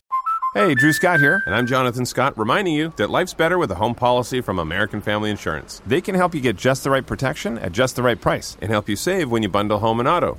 Hey, 0.56 0.72
Drew 0.76 0.92
Scott 0.92 1.18
here, 1.18 1.42
and 1.46 1.52
I'm 1.52 1.66
Jonathan 1.66 2.06
Scott, 2.06 2.38
reminding 2.38 2.74
you 2.74 2.92
that 2.94 3.10
life's 3.10 3.34
better 3.34 3.58
with 3.58 3.72
a 3.72 3.74
home 3.74 3.92
policy 3.92 4.40
from 4.40 4.60
American 4.60 5.00
Family 5.00 5.28
Insurance. 5.28 5.82
They 5.84 6.00
can 6.00 6.14
help 6.14 6.32
you 6.32 6.40
get 6.40 6.54
just 6.56 6.84
the 6.84 6.90
right 6.90 7.04
protection 7.04 7.58
at 7.58 7.72
just 7.72 7.96
the 7.96 8.04
right 8.04 8.20
price 8.20 8.56
and 8.60 8.70
help 8.70 8.88
you 8.88 8.94
save 8.94 9.32
when 9.32 9.42
you 9.42 9.48
bundle 9.48 9.80
home 9.80 9.98
and 9.98 10.08
auto. 10.08 10.38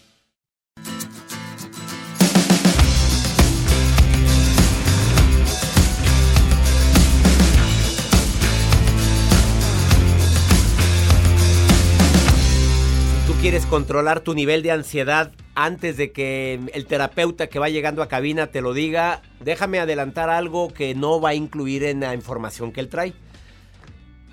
Quieres 13.41 13.65
controlar 13.65 14.19
tu 14.19 14.35
nivel 14.35 14.61
de 14.61 14.69
ansiedad 14.69 15.31
antes 15.55 15.97
de 15.97 16.11
que 16.11 16.59
el 16.75 16.85
terapeuta 16.85 17.47
que 17.47 17.57
va 17.57 17.69
llegando 17.69 18.03
a 18.03 18.07
cabina 18.07 18.47
te 18.51 18.61
lo 18.61 18.71
diga, 18.71 19.23
déjame 19.39 19.79
adelantar 19.79 20.29
algo 20.29 20.71
que 20.71 20.93
no 20.93 21.19
va 21.19 21.29
a 21.29 21.33
incluir 21.33 21.83
en 21.85 22.01
la 22.01 22.13
información 22.13 22.71
que 22.71 22.81
él 22.81 22.89
trae. 22.89 23.15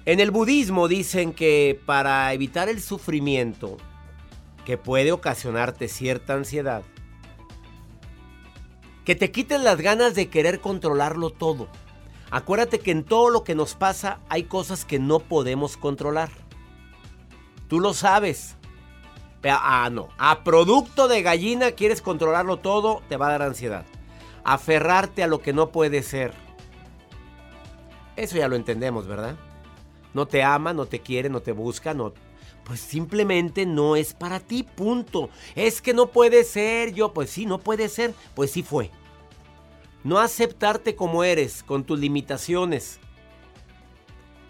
En 0.04 0.20
el 0.20 0.30
budismo 0.30 0.88
dicen 0.88 1.32
que 1.32 1.80
para 1.86 2.30
evitar 2.34 2.68
el 2.68 2.82
sufrimiento 2.82 3.78
que 4.66 4.76
puede 4.76 5.10
ocasionarte 5.10 5.88
cierta 5.88 6.34
ansiedad, 6.34 6.82
que 9.06 9.14
te 9.14 9.30
quiten 9.30 9.64
las 9.64 9.80
ganas 9.80 10.14
de 10.16 10.28
querer 10.28 10.60
controlarlo 10.60 11.30
todo. 11.30 11.68
Acuérdate 12.30 12.78
que 12.78 12.90
en 12.90 13.04
todo 13.04 13.30
lo 13.30 13.42
que 13.42 13.54
nos 13.54 13.74
pasa 13.74 14.20
hay 14.28 14.42
cosas 14.42 14.84
que 14.84 14.98
no 14.98 15.18
podemos 15.18 15.78
controlar. 15.78 16.28
Tú 17.68 17.80
lo 17.80 17.94
sabes. 17.94 18.57
Ah, 19.44 19.88
no. 19.90 20.08
A 20.18 20.42
producto 20.42 21.08
de 21.08 21.22
gallina 21.22 21.72
quieres 21.72 22.02
controlarlo 22.02 22.58
todo, 22.58 23.02
te 23.08 23.16
va 23.16 23.28
a 23.28 23.32
dar 23.32 23.42
ansiedad. 23.42 23.84
Aferrarte 24.44 25.22
a 25.22 25.26
lo 25.26 25.40
que 25.40 25.52
no 25.52 25.70
puede 25.70 26.02
ser. 26.02 26.32
Eso 28.16 28.36
ya 28.36 28.48
lo 28.48 28.56
entendemos, 28.56 29.06
¿verdad? 29.06 29.36
No 30.12 30.26
te 30.26 30.42
ama, 30.42 30.72
no 30.72 30.86
te 30.86 31.00
quiere, 31.00 31.28
no 31.28 31.40
te 31.40 31.52
busca, 31.52 31.94
no. 31.94 32.12
Pues 32.64 32.80
simplemente 32.80 33.64
no 33.64 33.96
es 33.96 34.12
para 34.12 34.40
ti, 34.40 34.62
punto. 34.62 35.30
Es 35.54 35.80
que 35.80 35.94
no 35.94 36.08
puede 36.08 36.44
ser 36.44 36.92
yo. 36.92 37.14
Pues 37.14 37.30
sí, 37.30 37.46
no 37.46 37.58
puede 37.58 37.88
ser. 37.88 38.14
Pues 38.34 38.50
sí 38.50 38.62
fue. 38.62 38.90
No 40.04 40.18
aceptarte 40.18 40.94
como 40.94 41.24
eres, 41.24 41.62
con 41.62 41.84
tus 41.84 41.98
limitaciones. 41.98 43.00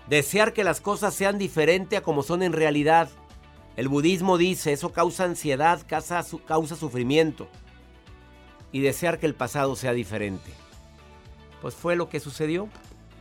Desear 0.09 0.52
que 0.52 0.64
las 0.64 0.80
cosas 0.80 1.14
sean 1.14 1.38
diferentes 1.38 1.99
a 1.99 2.02
como 2.02 2.23
son 2.23 2.42
en 2.42 2.52
realidad. 2.52 3.09
El 3.79 3.87
budismo 3.87 4.39
dice, 4.39 4.73
eso 4.73 4.91
causa 4.91 5.23
ansiedad, 5.23 5.81
causa, 5.87 6.25
causa 6.47 6.75
sufrimiento. 6.75 7.47
Y 8.73 8.81
desear 8.81 9.21
que 9.21 9.27
el 9.27 9.37
pasado 9.37 9.77
sea 9.77 9.93
diferente. 9.93 10.51
Pues 11.63 11.77
fue 11.77 11.95
lo 11.95 12.09
que 12.09 12.19
sucedió. 12.19 12.69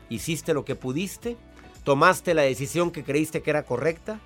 Hiciste 0.10 0.56
lo 0.56 0.66
que 0.66 0.74
pudiste. 0.74 1.38
Tomaste 1.84 2.34
la 2.34 2.42
decisión 2.42 2.90
que 2.90 3.04
creíste 3.04 3.44
que 3.44 3.52
era 3.52 3.62
correcta. 3.62 4.20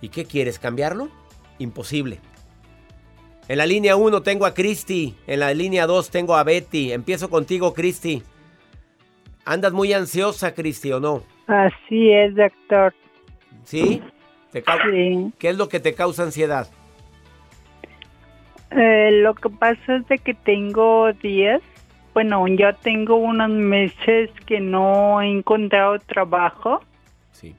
¿Y 0.00 0.08
qué 0.08 0.24
quieres? 0.24 0.58
¿Cambiarlo? 0.58 1.10
Imposible. 1.60 2.18
En 3.46 3.58
la 3.58 3.66
línea 3.66 3.94
1 3.94 4.22
tengo 4.22 4.46
a 4.46 4.52
Cristi. 4.52 5.14
En 5.28 5.38
la 5.38 5.54
línea 5.54 5.86
2 5.86 6.10
tengo 6.10 6.34
a 6.34 6.42
Betty. 6.42 6.90
Empiezo 6.90 7.30
contigo, 7.30 7.72
Cristi. 7.72 8.24
¿Andas 9.44 9.72
muy 9.72 9.92
ansiosa, 9.92 10.54
Cristi, 10.54 10.90
o 10.90 10.98
no? 10.98 11.22
Así 11.46 12.10
es, 12.10 12.34
doctor. 12.34 12.92
¿Sí? 13.62 14.02
¿Qué 14.52 15.48
es 15.48 15.56
lo 15.56 15.68
que 15.68 15.80
te 15.80 15.94
causa 15.94 16.22
ansiedad? 16.24 16.68
Eh, 18.70 19.10
lo 19.22 19.34
que 19.34 19.50
pasa 19.50 19.96
es 19.96 20.08
de 20.08 20.18
que 20.18 20.34
tengo 20.34 21.12
días, 21.14 21.60
bueno, 22.14 22.46
yo 22.48 22.74
tengo 22.76 23.16
unos 23.16 23.50
meses 23.50 24.30
que 24.46 24.60
no 24.60 25.20
he 25.22 25.30
encontrado 25.30 25.98
trabajo. 25.98 26.82
Sí. 27.32 27.54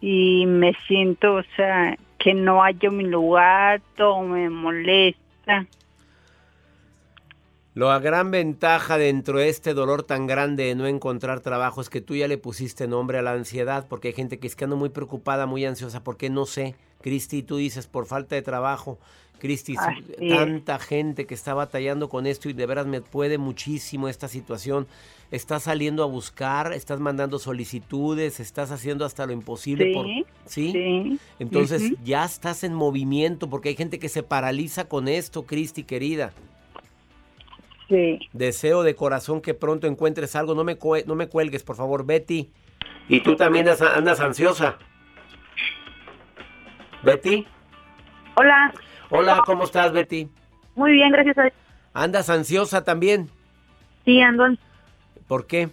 Y 0.00 0.46
me 0.46 0.74
siento, 0.86 1.34
o 1.36 1.42
sea, 1.56 1.96
que 2.18 2.34
no 2.34 2.60
hallo 2.62 2.90
mi 2.90 3.04
lugar, 3.04 3.80
todo 3.96 4.22
me 4.22 4.50
molesta. 4.50 5.66
La 7.74 7.98
gran 8.00 8.30
ventaja 8.30 8.98
dentro 8.98 9.38
de 9.38 9.48
este 9.48 9.72
dolor 9.72 10.02
tan 10.02 10.26
grande 10.26 10.64
de 10.64 10.74
no 10.74 10.86
encontrar 10.86 11.40
trabajo 11.40 11.80
es 11.80 11.88
que 11.88 12.02
tú 12.02 12.14
ya 12.14 12.28
le 12.28 12.36
pusiste 12.36 12.86
nombre 12.86 13.18
a 13.18 13.22
la 13.22 13.32
ansiedad, 13.32 13.86
porque 13.88 14.08
hay 14.08 14.14
gente 14.14 14.38
que 14.38 14.46
es 14.46 14.56
que 14.56 14.64
anda 14.64 14.76
muy 14.76 14.90
preocupada, 14.90 15.46
muy 15.46 15.64
ansiosa, 15.64 16.04
porque 16.04 16.28
no 16.28 16.44
sé. 16.44 16.74
Cristi, 17.00 17.42
tú 17.42 17.56
dices 17.56 17.86
por 17.86 18.04
falta 18.04 18.34
de 18.34 18.42
trabajo. 18.42 18.98
Cristi, 19.38 19.74
tanta 20.28 20.78
gente 20.78 21.26
que 21.26 21.34
está 21.34 21.54
batallando 21.54 22.08
con 22.08 22.26
esto 22.26 22.48
y 22.48 22.52
de 22.52 22.66
veras 22.66 22.86
me 22.86 23.00
puede 23.00 23.38
muchísimo 23.38 24.08
esta 24.08 24.28
situación. 24.28 24.86
Estás 25.30 25.64
saliendo 25.64 26.04
a 26.04 26.06
buscar, 26.06 26.74
estás 26.74 27.00
mandando 27.00 27.38
solicitudes, 27.38 28.38
estás 28.38 28.70
haciendo 28.70 29.04
hasta 29.04 29.26
lo 29.26 29.32
imposible. 29.32 29.86
Sí, 29.86 29.94
por, 29.94 30.06
¿sí? 30.46 31.18
Entonces 31.40 31.94
ya 32.04 32.24
estás 32.24 32.64
en 32.64 32.74
movimiento 32.74 33.48
porque 33.48 33.70
hay 33.70 33.76
gente 33.76 33.98
que 33.98 34.10
se 34.10 34.22
paraliza 34.22 34.84
con 34.84 35.08
esto, 35.08 35.44
Cristi, 35.44 35.84
querida. 35.84 36.32
Deseo 38.32 38.82
de 38.82 38.94
corazón 38.94 39.40
que 39.40 39.54
pronto 39.54 39.86
encuentres 39.86 40.36
algo. 40.36 40.54
No 40.54 40.64
me, 40.64 40.78
no 41.06 41.14
me 41.14 41.28
cuelgues, 41.28 41.62
por 41.62 41.76
favor, 41.76 42.06
Betty. 42.06 42.50
Y 43.08 43.20
tú 43.20 43.36
también 43.36 43.68
andas, 43.68 44.20
ansiosa. 44.20 44.78
Betty. 47.02 47.46
Hola. 48.36 48.72
Hola, 49.10 49.42
¿cómo 49.44 49.64
estás, 49.64 49.92
Betty? 49.92 50.28
Muy 50.74 50.92
bien, 50.92 51.12
gracias 51.12 51.36
a 51.38 51.42
Dios. 51.42 51.54
¿Andas 51.92 52.30
ansiosa 52.30 52.84
también? 52.84 53.28
Sí, 54.04 54.20
ando. 54.20 54.44
¿Por 55.26 55.46
qué? 55.46 55.68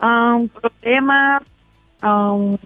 Un 0.00 0.48
problema, 0.48 1.42
no 2.02 2.58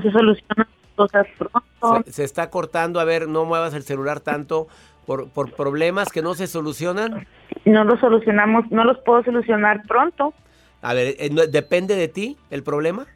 se 0.00 0.10
solucionan 0.10 0.66
cosas 0.96 1.26
pronto. 1.36 2.02
Se, 2.06 2.12
se, 2.12 2.24
está 2.24 2.48
cortando, 2.48 3.00
a 3.00 3.04
ver, 3.04 3.28
no 3.28 3.44
muevas 3.44 3.74
el 3.74 3.82
celular 3.82 4.20
tanto 4.20 4.68
por, 5.06 5.30
por 5.30 5.52
problemas 5.52 6.10
que 6.10 6.22
no 6.22 6.34
se 6.34 6.46
solucionan? 6.46 7.26
No 7.64 7.84
los 7.84 8.00
solucionamos, 8.00 8.70
no 8.70 8.84
los 8.84 8.98
puedo 9.00 9.22
solucionar 9.24 9.82
pronto. 9.86 10.34
A 10.80 10.94
ver, 10.94 11.16
eh, 11.18 11.30
¿depende 11.48 11.94
de 11.94 12.08
ti 12.08 12.36
el 12.50 12.62
problema? 12.62 13.06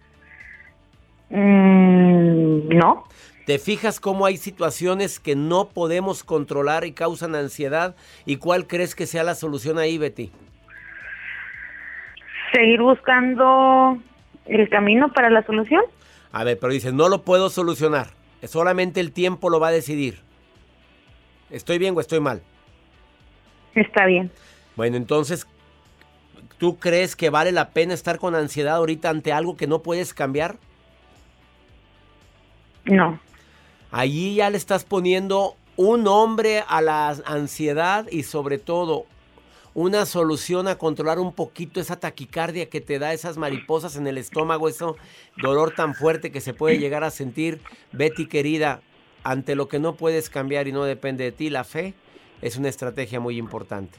Mm, 1.30 2.68
no. 2.68 3.04
¿Te 3.46 3.58
fijas 3.58 4.00
cómo 4.00 4.26
hay 4.26 4.36
situaciones 4.36 5.20
que 5.20 5.36
no 5.36 5.68
podemos 5.68 6.24
controlar 6.24 6.84
y 6.84 6.92
causan 6.92 7.34
ansiedad? 7.34 7.94
¿Y 8.24 8.36
cuál 8.36 8.66
crees 8.66 8.94
que 8.94 9.06
sea 9.06 9.22
la 9.22 9.34
solución 9.34 9.78
ahí, 9.78 9.98
Betty? 9.98 10.32
Seguir 12.52 12.80
buscando 12.82 13.98
el 14.46 14.68
camino 14.68 15.12
para 15.12 15.30
la 15.30 15.44
solución. 15.44 15.82
A 16.32 16.44
ver, 16.44 16.58
pero 16.58 16.72
dices, 16.72 16.92
no 16.92 17.08
lo 17.08 17.22
puedo 17.22 17.50
solucionar. 17.50 18.08
Solamente 18.42 19.00
el 19.00 19.12
tiempo 19.12 19.48
lo 19.48 19.60
va 19.60 19.68
a 19.68 19.72
decidir. 19.72 20.25
¿Estoy 21.50 21.78
bien 21.78 21.96
o 21.96 22.00
estoy 22.00 22.20
mal? 22.20 22.42
Está 23.74 24.06
bien. 24.06 24.30
Bueno, 24.74 24.96
entonces, 24.96 25.46
¿tú 26.58 26.78
crees 26.78 27.16
que 27.16 27.30
vale 27.30 27.52
la 27.52 27.70
pena 27.70 27.94
estar 27.94 28.18
con 28.18 28.34
ansiedad 28.34 28.76
ahorita 28.76 29.10
ante 29.10 29.32
algo 29.32 29.56
que 29.56 29.66
no 29.66 29.82
puedes 29.82 30.14
cambiar? 30.14 30.56
No. 32.84 33.18
Allí 33.90 34.36
ya 34.36 34.50
le 34.50 34.56
estás 34.56 34.84
poniendo 34.84 35.56
un 35.76 36.04
nombre 36.04 36.64
a 36.66 36.80
la 36.80 37.16
ansiedad 37.26 38.06
y 38.10 38.22
sobre 38.22 38.58
todo 38.58 39.06
una 39.74 40.06
solución 40.06 40.68
a 40.68 40.78
controlar 40.78 41.18
un 41.18 41.34
poquito 41.34 41.80
esa 41.80 42.00
taquicardia 42.00 42.70
que 42.70 42.80
te 42.80 42.98
da 42.98 43.12
esas 43.12 43.36
mariposas 43.36 43.96
en 43.96 44.06
el 44.06 44.16
estómago, 44.16 44.70
ese 44.70 44.86
dolor 45.36 45.74
tan 45.74 45.94
fuerte 45.94 46.32
que 46.32 46.40
se 46.40 46.54
puede 46.54 46.78
llegar 46.78 47.04
a 47.04 47.10
sentir. 47.10 47.60
Betty 47.92 48.26
querida, 48.26 48.80
ante 49.26 49.56
lo 49.56 49.66
que 49.66 49.80
no 49.80 49.96
puedes 49.96 50.30
cambiar 50.30 50.68
y 50.68 50.72
no 50.72 50.84
depende 50.84 51.24
de 51.24 51.32
ti, 51.32 51.50
la 51.50 51.64
fe 51.64 51.94
es 52.42 52.56
una 52.56 52.68
estrategia 52.68 53.18
muy 53.18 53.38
importante. 53.38 53.98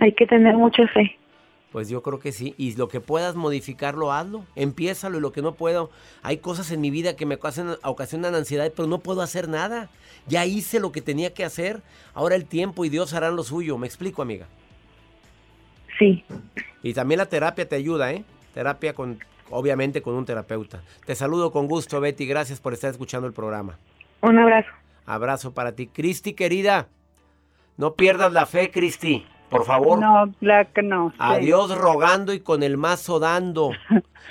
Hay 0.00 0.12
que 0.14 0.26
tener 0.26 0.56
mucha 0.56 0.84
fe. 0.88 1.16
Pues 1.70 1.88
yo 1.88 2.02
creo 2.02 2.18
que 2.18 2.32
sí. 2.32 2.56
Y 2.58 2.74
lo 2.74 2.88
que 2.88 3.00
puedas 3.00 3.36
modificarlo, 3.36 4.12
hazlo. 4.12 4.44
Empiézalo 4.56 5.18
y 5.18 5.20
lo 5.20 5.30
que 5.30 5.42
no 5.42 5.54
puedo. 5.54 5.90
Hay 6.22 6.38
cosas 6.38 6.72
en 6.72 6.80
mi 6.80 6.90
vida 6.90 7.14
que 7.14 7.24
me 7.24 7.36
ocasionan 7.36 8.34
ansiedad, 8.34 8.72
pero 8.74 8.88
no 8.88 8.98
puedo 8.98 9.22
hacer 9.22 9.48
nada. 9.48 9.90
Ya 10.26 10.44
hice 10.44 10.80
lo 10.80 10.90
que 10.90 11.02
tenía 11.02 11.32
que 11.32 11.44
hacer. 11.44 11.80
Ahora 12.12 12.34
el 12.34 12.46
tiempo 12.46 12.84
y 12.84 12.88
Dios 12.88 13.14
harán 13.14 13.36
lo 13.36 13.44
suyo. 13.44 13.78
¿Me 13.78 13.86
explico, 13.86 14.22
amiga? 14.22 14.48
Sí. 16.00 16.24
Y 16.82 16.94
también 16.94 17.18
la 17.18 17.26
terapia 17.26 17.68
te 17.68 17.76
ayuda, 17.76 18.12
¿eh? 18.12 18.24
Terapia 18.54 18.92
con, 18.92 19.20
obviamente 19.50 20.02
con 20.02 20.14
un 20.14 20.24
terapeuta. 20.24 20.82
Te 21.06 21.14
saludo 21.14 21.52
con 21.52 21.68
gusto, 21.68 22.00
Betty. 22.00 22.26
Gracias 22.26 22.58
por 22.58 22.72
estar 22.72 22.90
escuchando 22.90 23.28
el 23.28 23.32
programa. 23.32 23.78
Un 24.22 24.38
abrazo. 24.38 24.68
Abrazo 25.06 25.52
para 25.52 25.72
ti. 25.72 25.86
Cristi, 25.86 26.34
querida. 26.34 26.88
No 27.76 27.94
pierdas 27.94 28.32
la 28.32 28.46
fe, 28.46 28.70
Cristi. 28.70 29.26
Por 29.48 29.64
favor. 29.64 29.98
No, 29.98 30.32
claro 30.38 30.68
que 30.72 30.82
no. 30.82 31.10
sí. 31.10 31.16
A 31.18 31.38
Dios 31.38 31.76
rogando 31.76 32.32
y 32.32 32.40
con 32.40 32.62
el 32.62 32.76
mazo 32.76 33.18
dando. 33.18 33.72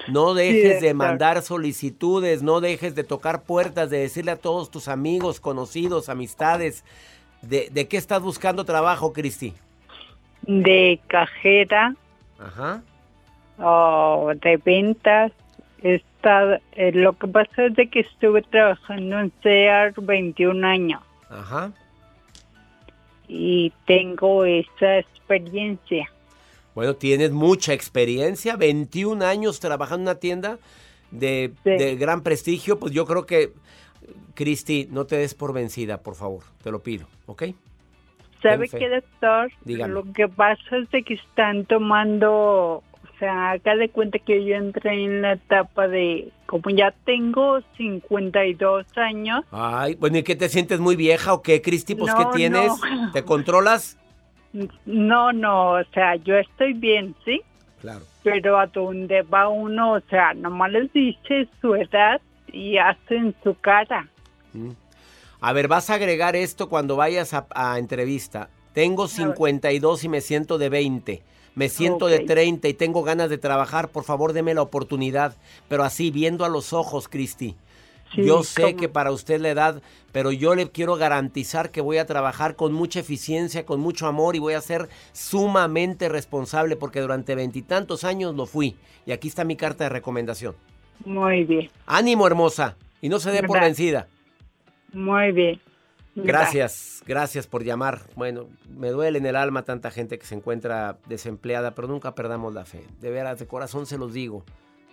No 0.08 0.34
dejes 0.36 0.82
de 0.82 0.94
mandar 0.94 1.42
solicitudes, 1.42 2.42
no 2.42 2.62
dejes 2.62 2.96
de 2.96 3.04
tocar 3.04 3.42
puertas, 3.44 3.90
de 3.90 4.00
decirle 4.00 4.32
a 4.32 4.38
todos 4.38 4.72
tus 4.72 4.88
amigos, 4.88 5.42
conocidos, 5.42 6.08
amistades. 6.08 6.86
¿De, 7.42 7.70
de 7.72 7.88
qué 7.88 7.98
estás 7.98 8.22
buscando 8.22 8.64
trabajo, 8.64 9.12
Cristi? 9.12 9.54
De 10.44 11.00
cajera 11.08 11.96
Ajá. 12.40 12.82
o 13.58 14.32
de 14.42 14.58
ventas. 14.58 15.34
Está, 15.84 16.60
eh, 16.74 16.92
lo 16.94 17.14
que 17.18 17.28
pasa 17.28 17.66
es 17.66 17.76
de 17.76 17.90
que 17.90 18.02
estuve 18.02 18.42
trabajando 18.42 19.20
en 19.20 19.32
SEAR 19.42 19.94
21 19.98 20.68
años 20.68 21.02
Ajá. 21.30 21.72
y 23.28 23.72
tengo 23.86 24.44
esa 24.46 25.00
experiencia. 25.00 26.10
Bueno, 26.76 26.96
tienes 26.96 27.32
mucha 27.32 27.74
experiencia, 27.74 28.56
21 28.56 29.24
años 29.26 29.60
trabajando 29.60 29.96
en 29.96 30.16
una 30.16 30.20
tienda 30.20 30.58
de, 31.12 31.52
Sí. 31.64 31.70
de 31.72 31.96
gran 31.96 32.22
prestigio. 32.24 32.80
Pues 32.80 32.94
yo 32.94 33.06
creo 33.06 33.26
que, 33.26 33.52
Cristi, 34.34 34.88
no 34.92 35.06
te 35.06 35.18
des 35.18 35.34
por 35.34 35.54
vencida, 35.54 35.98
por 36.02 36.16
favor. 36.16 36.44
Te 36.64 36.72
lo 36.72 36.82
pido, 36.82 37.08
¿ok? 37.26 37.44
¿Sabe 38.42 38.70
qué, 38.70 38.90
doctor? 38.90 39.52
Dígame. 39.66 39.94
Lo 39.94 40.14
que 40.14 40.28
pasa 40.30 40.78
es 40.78 40.90
de 40.92 41.04
que 41.04 41.16
están 41.16 41.66
tomando, 41.66 42.84
sea, 43.20 43.52
haga 43.52 43.76
de 43.76 43.90
cuenta 43.90 44.18
que 44.20 44.44
yo 44.46 44.56
entré 44.56 45.04
en 45.04 45.22
la 45.22 45.34
etapa 45.34 45.88
de, 45.88 46.32
como 46.46 46.70
ya 46.70 46.94
tengo 47.06 47.60
52 47.78 48.86
años, 48.98 49.46
Ay, 49.52 49.96
bueno, 49.96 50.18
¿y 50.18 50.24
qué 50.24 50.36
te 50.36 50.50
sientes 50.50 50.80
muy 50.80 50.96
vieja 50.96 51.34
o 51.34 51.42
qué, 51.42 51.62
Cristi? 51.62 51.96
Pues, 51.96 52.14
¿qué 52.16 52.24
No, 52.24 52.32
tienes? 52.32 52.72
no. 52.82 53.12
¿Te 53.14 53.24
controlas? 53.24 53.98
no, 54.86 55.32
no, 55.32 55.74
o 55.74 55.84
sea, 55.94 56.16
yo 56.16 56.36
estoy 56.36 56.74
bien, 56.74 57.16
¿sí? 57.24 57.42
Claro. 57.82 58.02
Pero 58.24 58.58
a 58.58 58.68
donde 58.68 59.22
va 59.22 59.48
uno, 59.48 59.94
o 59.94 60.00
sea, 60.10 60.34
nomás 60.34 60.72
les 60.72 60.92
dice 60.92 61.48
su 61.62 61.76
edad 61.76 62.20
y 62.52 62.78
hacen 62.78 63.36
su 63.44 63.54
cara. 63.56 64.08
Mm. 64.54 64.72
A 65.42 65.54
ver, 65.54 65.68
vas 65.68 65.90
a 65.90 65.94
agregar 65.94 66.36
esto 66.36 66.68
cuando 66.68 66.96
vayas 66.96 67.34
a, 67.34 67.48
a 67.56 67.78
entrevista. 67.80 68.50
Tengo 68.74 69.08
52 69.08 70.04
y 70.04 70.10
me 70.10 70.22
siento 70.22 70.58
de 70.58 70.70
20. 70.70 71.22
Me 71.56 71.70
siento 71.70 72.08
de 72.08 72.20
Ok. 72.20 72.26
30 72.28 72.68
y 72.68 72.74
tengo 72.74 73.04
ganas 73.04 73.30
de 73.30 73.38
trabajar. 73.38 73.90
Por 73.90 74.04
favor, 74.04 74.34
deme 74.34 74.54
la 74.54 74.62
oportunidad. 74.62 75.36
Pero 75.68 75.84
así, 75.84 76.12
viendo 76.12 76.46
a 76.46 76.50
los 76.50 76.74
ojos, 76.74 77.08
Cristi. 77.08 77.56
Sí, 78.16 78.24
yo 78.24 78.44
sé 78.44 78.62
cómo- 78.64 78.78
que 78.78 78.90
para 78.90 79.12
usted 79.12 79.40
la 79.40 79.50
edad, 79.50 79.82
pero 80.12 80.32
yo 80.32 80.56
le 80.56 80.72
quiero 80.72 80.96
garantizar 80.96 81.70
que 81.70 81.82
voy 81.82 81.98
a 82.00 82.08
trabajar 82.08 82.56
con 82.56 82.74
mucha 82.74 83.00
eficiencia, 83.02 83.66
con 83.68 83.80
mucho 83.80 84.08
amor 84.08 84.36
y 84.36 84.40
voy 84.40 84.54
a 84.56 84.62
ser 84.62 84.90
sumamente 85.12 86.10
responsable 86.10 86.76
porque 86.76 87.02
durante 87.02 87.36
veintitantos 87.36 88.04
años 88.04 88.34
lo 88.36 88.48
fui. 88.48 88.76
Y 89.06 89.12
aquí 89.12 89.28
está 89.28 89.44
mi 89.44 89.56
carta 89.56 89.84
de 89.84 89.90
recomendación. 89.92 90.56
Muy 91.06 91.44
bien, 91.44 91.70
Ánimo, 91.86 92.26
hermosa. 92.26 92.76
Y 93.00 93.10
no 93.10 93.20
se 93.20 93.32
dé 93.32 93.44
por 93.44 93.60
vencida. 93.62 94.08
muy 94.92 95.32
bien. 95.32 95.62
Gracias, 96.24 97.04
gracias 97.06 97.48
por 97.48 97.64
llamar. 97.64 98.02
Bueno, 98.16 98.48
me 98.76 98.90
duele 98.90 99.18
en 99.18 99.26
el 99.26 99.36
alma 99.36 99.64
tanta 99.64 99.92
gente 99.92 100.20
que 100.20 100.26
se 100.26 100.36
encuentra 100.36 100.98
desempleada, 101.08 101.76
pero 101.76 101.88
nunca 101.88 102.16
perdamos 102.16 102.54
la 102.54 102.66
fe. 102.66 102.86
De 103.00 103.10
veras, 103.10 103.40
de 103.40 103.48
corazón 103.48 103.86
se 103.86 103.98
los 103.98 104.14
digo. 104.14 104.44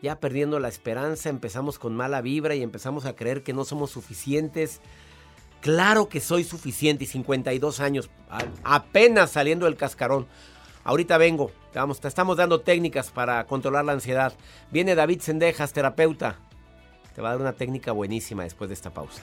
Ya 0.03 0.21
perdiendo 0.21 0.61
la 0.61 0.69
esperanza, 0.69 1.29
empezamos 1.29 1.79
con 1.79 1.95
mala 1.95 2.21
vibra 2.21 2.55
y 2.55 2.62
empezamos 2.62 3.07
a 3.07 3.17
creer 3.17 3.43
que 3.43 3.53
no 3.53 3.65
somos 3.65 3.91
suficientes. 3.91 4.81
Claro 5.61 6.09
que 6.09 6.21
soy 6.21 6.45
suficiente 6.45 7.05
y 7.05 7.07
52 7.07 7.81
años, 7.81 8.11
apenas 8.62 9.31
saliendo 9.31 9.67
del 9.67 9.77
cascarón. 9.77 10.27
Ahorita 10.85 11.19
vengo, 11.19 11.51
vamos, 11.75 12.01
te 12.01 12.07
estamos 12.07 12.37
dando 12.37 12.61
técnicas 12.61 13.11
para 13.11 13.45
controlar 13.47 13.85
la 13.85 13.93
ansiedad. 13.93 14.33
Viene 14.71 14.95
David 14.95 15.21
Sendejas, 15.21 15.73
terapeuta. 15.73 16.39
Te 17.15 17.23
va 17.23 17.31
a 17.31 17.33
dar 17.33 17.41
una 17.41 17.55
técnica 17.55 17.93
buenísima 17.93 18.45
después 18.45 18.69
de 18.69 18.75
esta 18.75 18.91
pausa. 18.91 19.23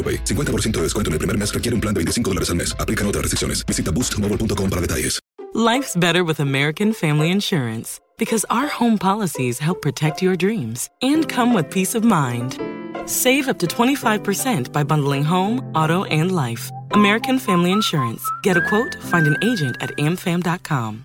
AroPay. 0.00 0.24
50% 0.24 0.70
de 0.78 0.82
descuento 0.84 1.10
en 1.10 1.14
el 1.14 1.18
primer 1.18 1.36
mes 1.36 1.52
requiere 1.52 1.74
un 1.74 1.82
plan 1.82 1.92
de 1.92 1.98
25 1.98 2.30
dólares 2.30 2.48
al 2.48 2.56
mes. 2.56 2.74
Aplican 2.80 3.06
otras 3.06 3.22
restricciones. 3.22 3.66
Visita 3.66 3.90
boostmobile.com 3.90 4.70
para 4.70 4.80
detalles. 4.80 5.20
Life's 5.52 5.96
better 5.96 6.22
with 6.22 6.38
American 6.38 6.92
Family 6.92 7.28
Insurance 7.28 7.98
because 8.18 8.46
our 8.50 8.68
home 8.68 8.96
policies 8.96 9.58
help 9.58 9.82
protect 9.82 10.22
your 10.22 10.36
dreams 10.36 10.88
and 11.02 11.28
come 11.28 11.52
with 11.52 11.68
peace 11.70 11.96
of 11.96 12.04
mind. 12.04 12.56
Save 13.06 13.48
up 13.48 13.58
to 13.58 13.66
25% 13.66 14.72
by 14.72 14.84
bundling 14.84 15.24
home, 15.24 15.58
auto, 15.74 16.04
and 16.04 16.30
life. 16.30 16.70
American 16.92 17.40
Family 17.40 17.72
Insurance. 17.72 18.22
Get 18.44 18.56
a 18.56 18.60
quote, 18.68 18.94
find 19.10 19.26
an 19.26 19.36
agent 19.42 19.76
at 19.80 19.90
amfam.com. 19.98 21.04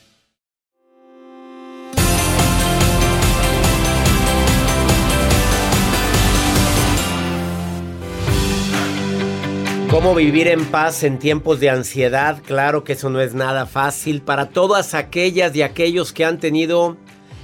¿Cómo 9.91 10.15
vivir 10.15 10.47
en 10.47 10.63
paz 10.67 11.03
en 11.03 11.19
tiempos 11.19 11.59
de 11.59 11.69
ansiedad? 11.69 12.41
Claro 12.45 12.85
que 12.85 12.93
eso 12.93 13.09
no 13.09 13.19
es 13.19 13.33
nada 13.33 13.65
fácil. 13.65 14.21
Para 14.21 14.47
todas 14.47 14.93
aquellas 14.93 15.53
y 15.53 15.63
aquellos 15.63 16.13
que 16.13 16.23
han 16.23 16.39
tenido 16.39 16.95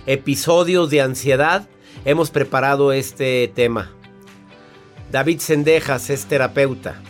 episodios 0.06 0.90
de 0.90 1.02
ansiedad, 1.02 1.68
hemos 2.06 2.32
preparado 2.32 2.94
este 2.94 3.52
tema. 3.54 3.92
David 5.12 5.40
Sendejas 5.40 6.10
es 6.10 6.26
terapeuta. 6.26 7.02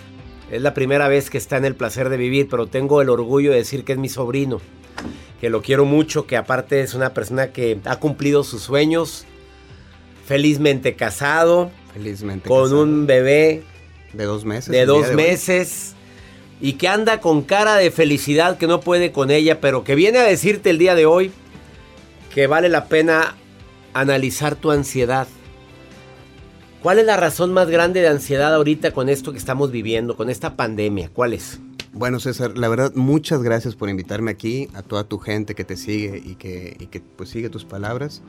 Es 0.50 0.64
la 0.64 0.74
primera 0.74 1.08
vez 1.08 1.30
que 1.30 1.38
está 1.38 1.58
en 1.58 1.66
el 1.66 1.76
placer 1.76 2.10
de 2.10 2.18
vivir, 2.18 2.48
pero 2.50 2.66
tengo 2.66 3.04
el 3.04 3.10
orgullo 3.10 3.52
de 3.52 3.58
decir 3.58 3.84
que 3.84 3.92
es 3.92 4.00
mi 4.00 4.10
sobrino, 4.10 4.60
que 5.40 5.52
lo 5.52 5.62
quiero 5.62 5.86
mucho, 5.86 6.26
que 6.26 6.36
aparte 6.36 6.82
es 6.82 6.96
una 6.96 7.14
persona 7.14 7.52
que 7.52 7.80
ha 7.86 7.98
cumplido 7.98 8.44
sus 8.44 8.64
sueños, 8.64 9.26
felizmente 10.26 10.96
casado, 10.96 11.70
Felizmente. 11.94 12.50
con 12.50 12.64
casado. 12.64 12.82
un 12.82 13.06
bebé 13.06 13.64
De 14.18 14.26
dos 14.26 14.46
meses. 14.46 14.72
de 14.72 14.86
dos 14.86 15.10
hoy. 15.10 15.16
meses. 15.16 15.94
y 16.60 16.74
que 16.74 16.88
anda 16.88 17.22
con 17.22 17.44
cara 17.44 17.76
de 17.76 17.92
felicidad 17.92 18.58
que 18.58 18.66
no 18.66 18.80
puede 18.80 19.12
con 19.12 19.30
ella, 19.30 19.62
pero 19.62 19.84
que 19.84 19.94
viene 19.94 20.18
a 20.18 20.24
decirte 20.24 20.72
el 20.72 20.80
día 20.80 20.96
de 20.96 21.06
hoy 21.06 21.32
que 22.34 22.48
vale 22.48 22.70
la 22.70 22.86
pena 22.86 23.36
analizar 23.94 24.56
tu 24.56 24.72
ansiedad. 24.72 25.28
¿Cuál 26.82 27.00
es 27.00 27.06
la 27.06 27.18
razón 27.18 27.54
más 27.54 27.68
grande 27.70 28.02
de 28.02 28.08
ansiedad 28.08 28.54
ahorita 28.54 28.92
con 28.92 29.10
esto 29.10 29.32
que 29.32 29.38
estamos 29.38 29.72
viviendo, 29.72 30.16
con 30.16 30.30
esta 30.30 30.56
pandemia? 30.56 31.10
¿Cuál 31.14 31.34
es? 31.34 31.60
Bueno, 31.94 32.20
César, 32.20 32.58
la 32.58 32.70
verdad, 32.70 32.92
muchas 32.94 33.42
gracias 33.42 33.76
por 33.76 33.90
invitarme 33.90 34.30
aquí, 34.30 34.68
a 34.76 34.84
toda 34.84 35.04
tu 35.04 35.18
gente 35.18 35.56
que 35.56 35.64
te 35.64 35.76
sigue 35.76 36.22
y 36.24 36.36
que, 36.36 36.78
y 36.80 36.88
que 36.88 37.02
pues 37.02 37.30
sigue 37.30 37.50
tus 37.50 37.66
palabras. 37.66 38.22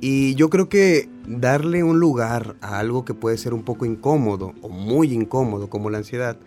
Y 0.00 0.34
yo 0.34 0.50
creo 0.50 0.68
que 0.68 1.08
darle 1.26 1.82
un 1.82 1.98
lugar 1.98 2.56
a 2.60 2.78
algo 2.78 3.04
que 3.04 3.14
puede 3.14 3.38
ser 3.38 3.54
un 3.54 3.62
poco 3.62 3.86
incómodo 3.86 4.52
o 4.62 4.68
muy 4.68 5.12
incómodo, 5.12 5.70
como 5.70 5.90
la 5.90 5.98
ansiedad, 5.98 6.38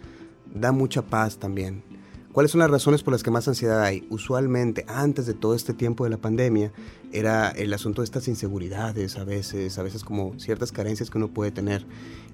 da 0.54 0.72
mucha 0.72 1.02
paz 1.02 1.38
también. 1.38 1.84
¿Cuáles 2.32 2.52
son 2.52 2.60
las 2.60 2.70
razones 2.70 3.02
por 3.02 3.12
las 3.12 3.24
que 3.24 3.32
más 3.32 3.48
ansiedad 3.48 3.82
hay? 3.84 4.06
Usualmente, 4.12 4.86
antes 4.88 5.26
de 5.26 5.34
todo 5.34 5.56
este 5.56 5.74
tiempo 5.74 6.04
de 6.04 6.12
la 6.12 6.18
pandemia, 6.18 6.72
era 7.12 7.50
el 7.50 7.74
asunto 7.74 8.02
de 8.02 8.06
estas 8.06 8.28
inseguridades 8.28 9.18
a 9.18 9.24
veces, 9.24 9.80
a 9.80 9.84
veces 9.84 10.04
como 10.04 10.40
ciertas 10.40 10.72
carencias 10.72 11.10
que 11.10 11.18
uno 11.18 11.30
puede 11.30 11.50
tener. 11.52 11.86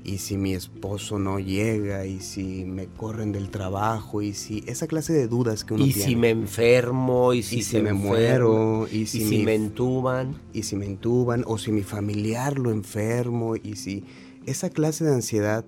Y 0.03 0.17
si 0.17 0.38
mi 0.38 0.53
esposo 0.53 1.17
no 1.17 1.39
llega, 1.39 2.05
y 2.05 2.19
si 2.19 2.65
me 2.65 2.88
corren 2.88 3.31
del 3.31 3.49
trabajo, 3.49 4.21
y 4.21 4.34
si 4.34 4.63
esa 4.67 4.86
clase 4.86 5.13
de 5.13 5.27
dudas 5.27 5.63
que 5.63 5.73
uno 5.73 5.86
y 5.86 5.93
tiene. 5.93 6.10
si 6.10 6.15
me 6.17 6.29
enfermo, 6.29 7.34
y 7.34 7.41
si, 7.41 7.60
y 7.60 7.62
se 7.63 7.77
si 7.77 7.81
me 7.81 7.89
enferma, 7.91 8.10
muero, 8.10 8.88
y 8.91 9.05
si, 9.08 9.19
y 9.21 9.21
si 9.21 9.38
mi- 9.38 9.45
me 9.45 9.55
entuban. 9.55 10.36
y 10.53 10.63
si 10.63 10.75
me 10.75 10.86
intuban, 10.86 11.43
o 11.47 11.58
si 11.58 11.71
mi 11.71 11.84
familiar 11.84 12.60
lo 12.60 12.69
enfermo, 12.69 13.55
y 13.55 13.77
si 13.77 14.03
esa 14.45 14.69
clase 14.69 15.05
de 15.05 15.13
ansiedad, 15.13 15.65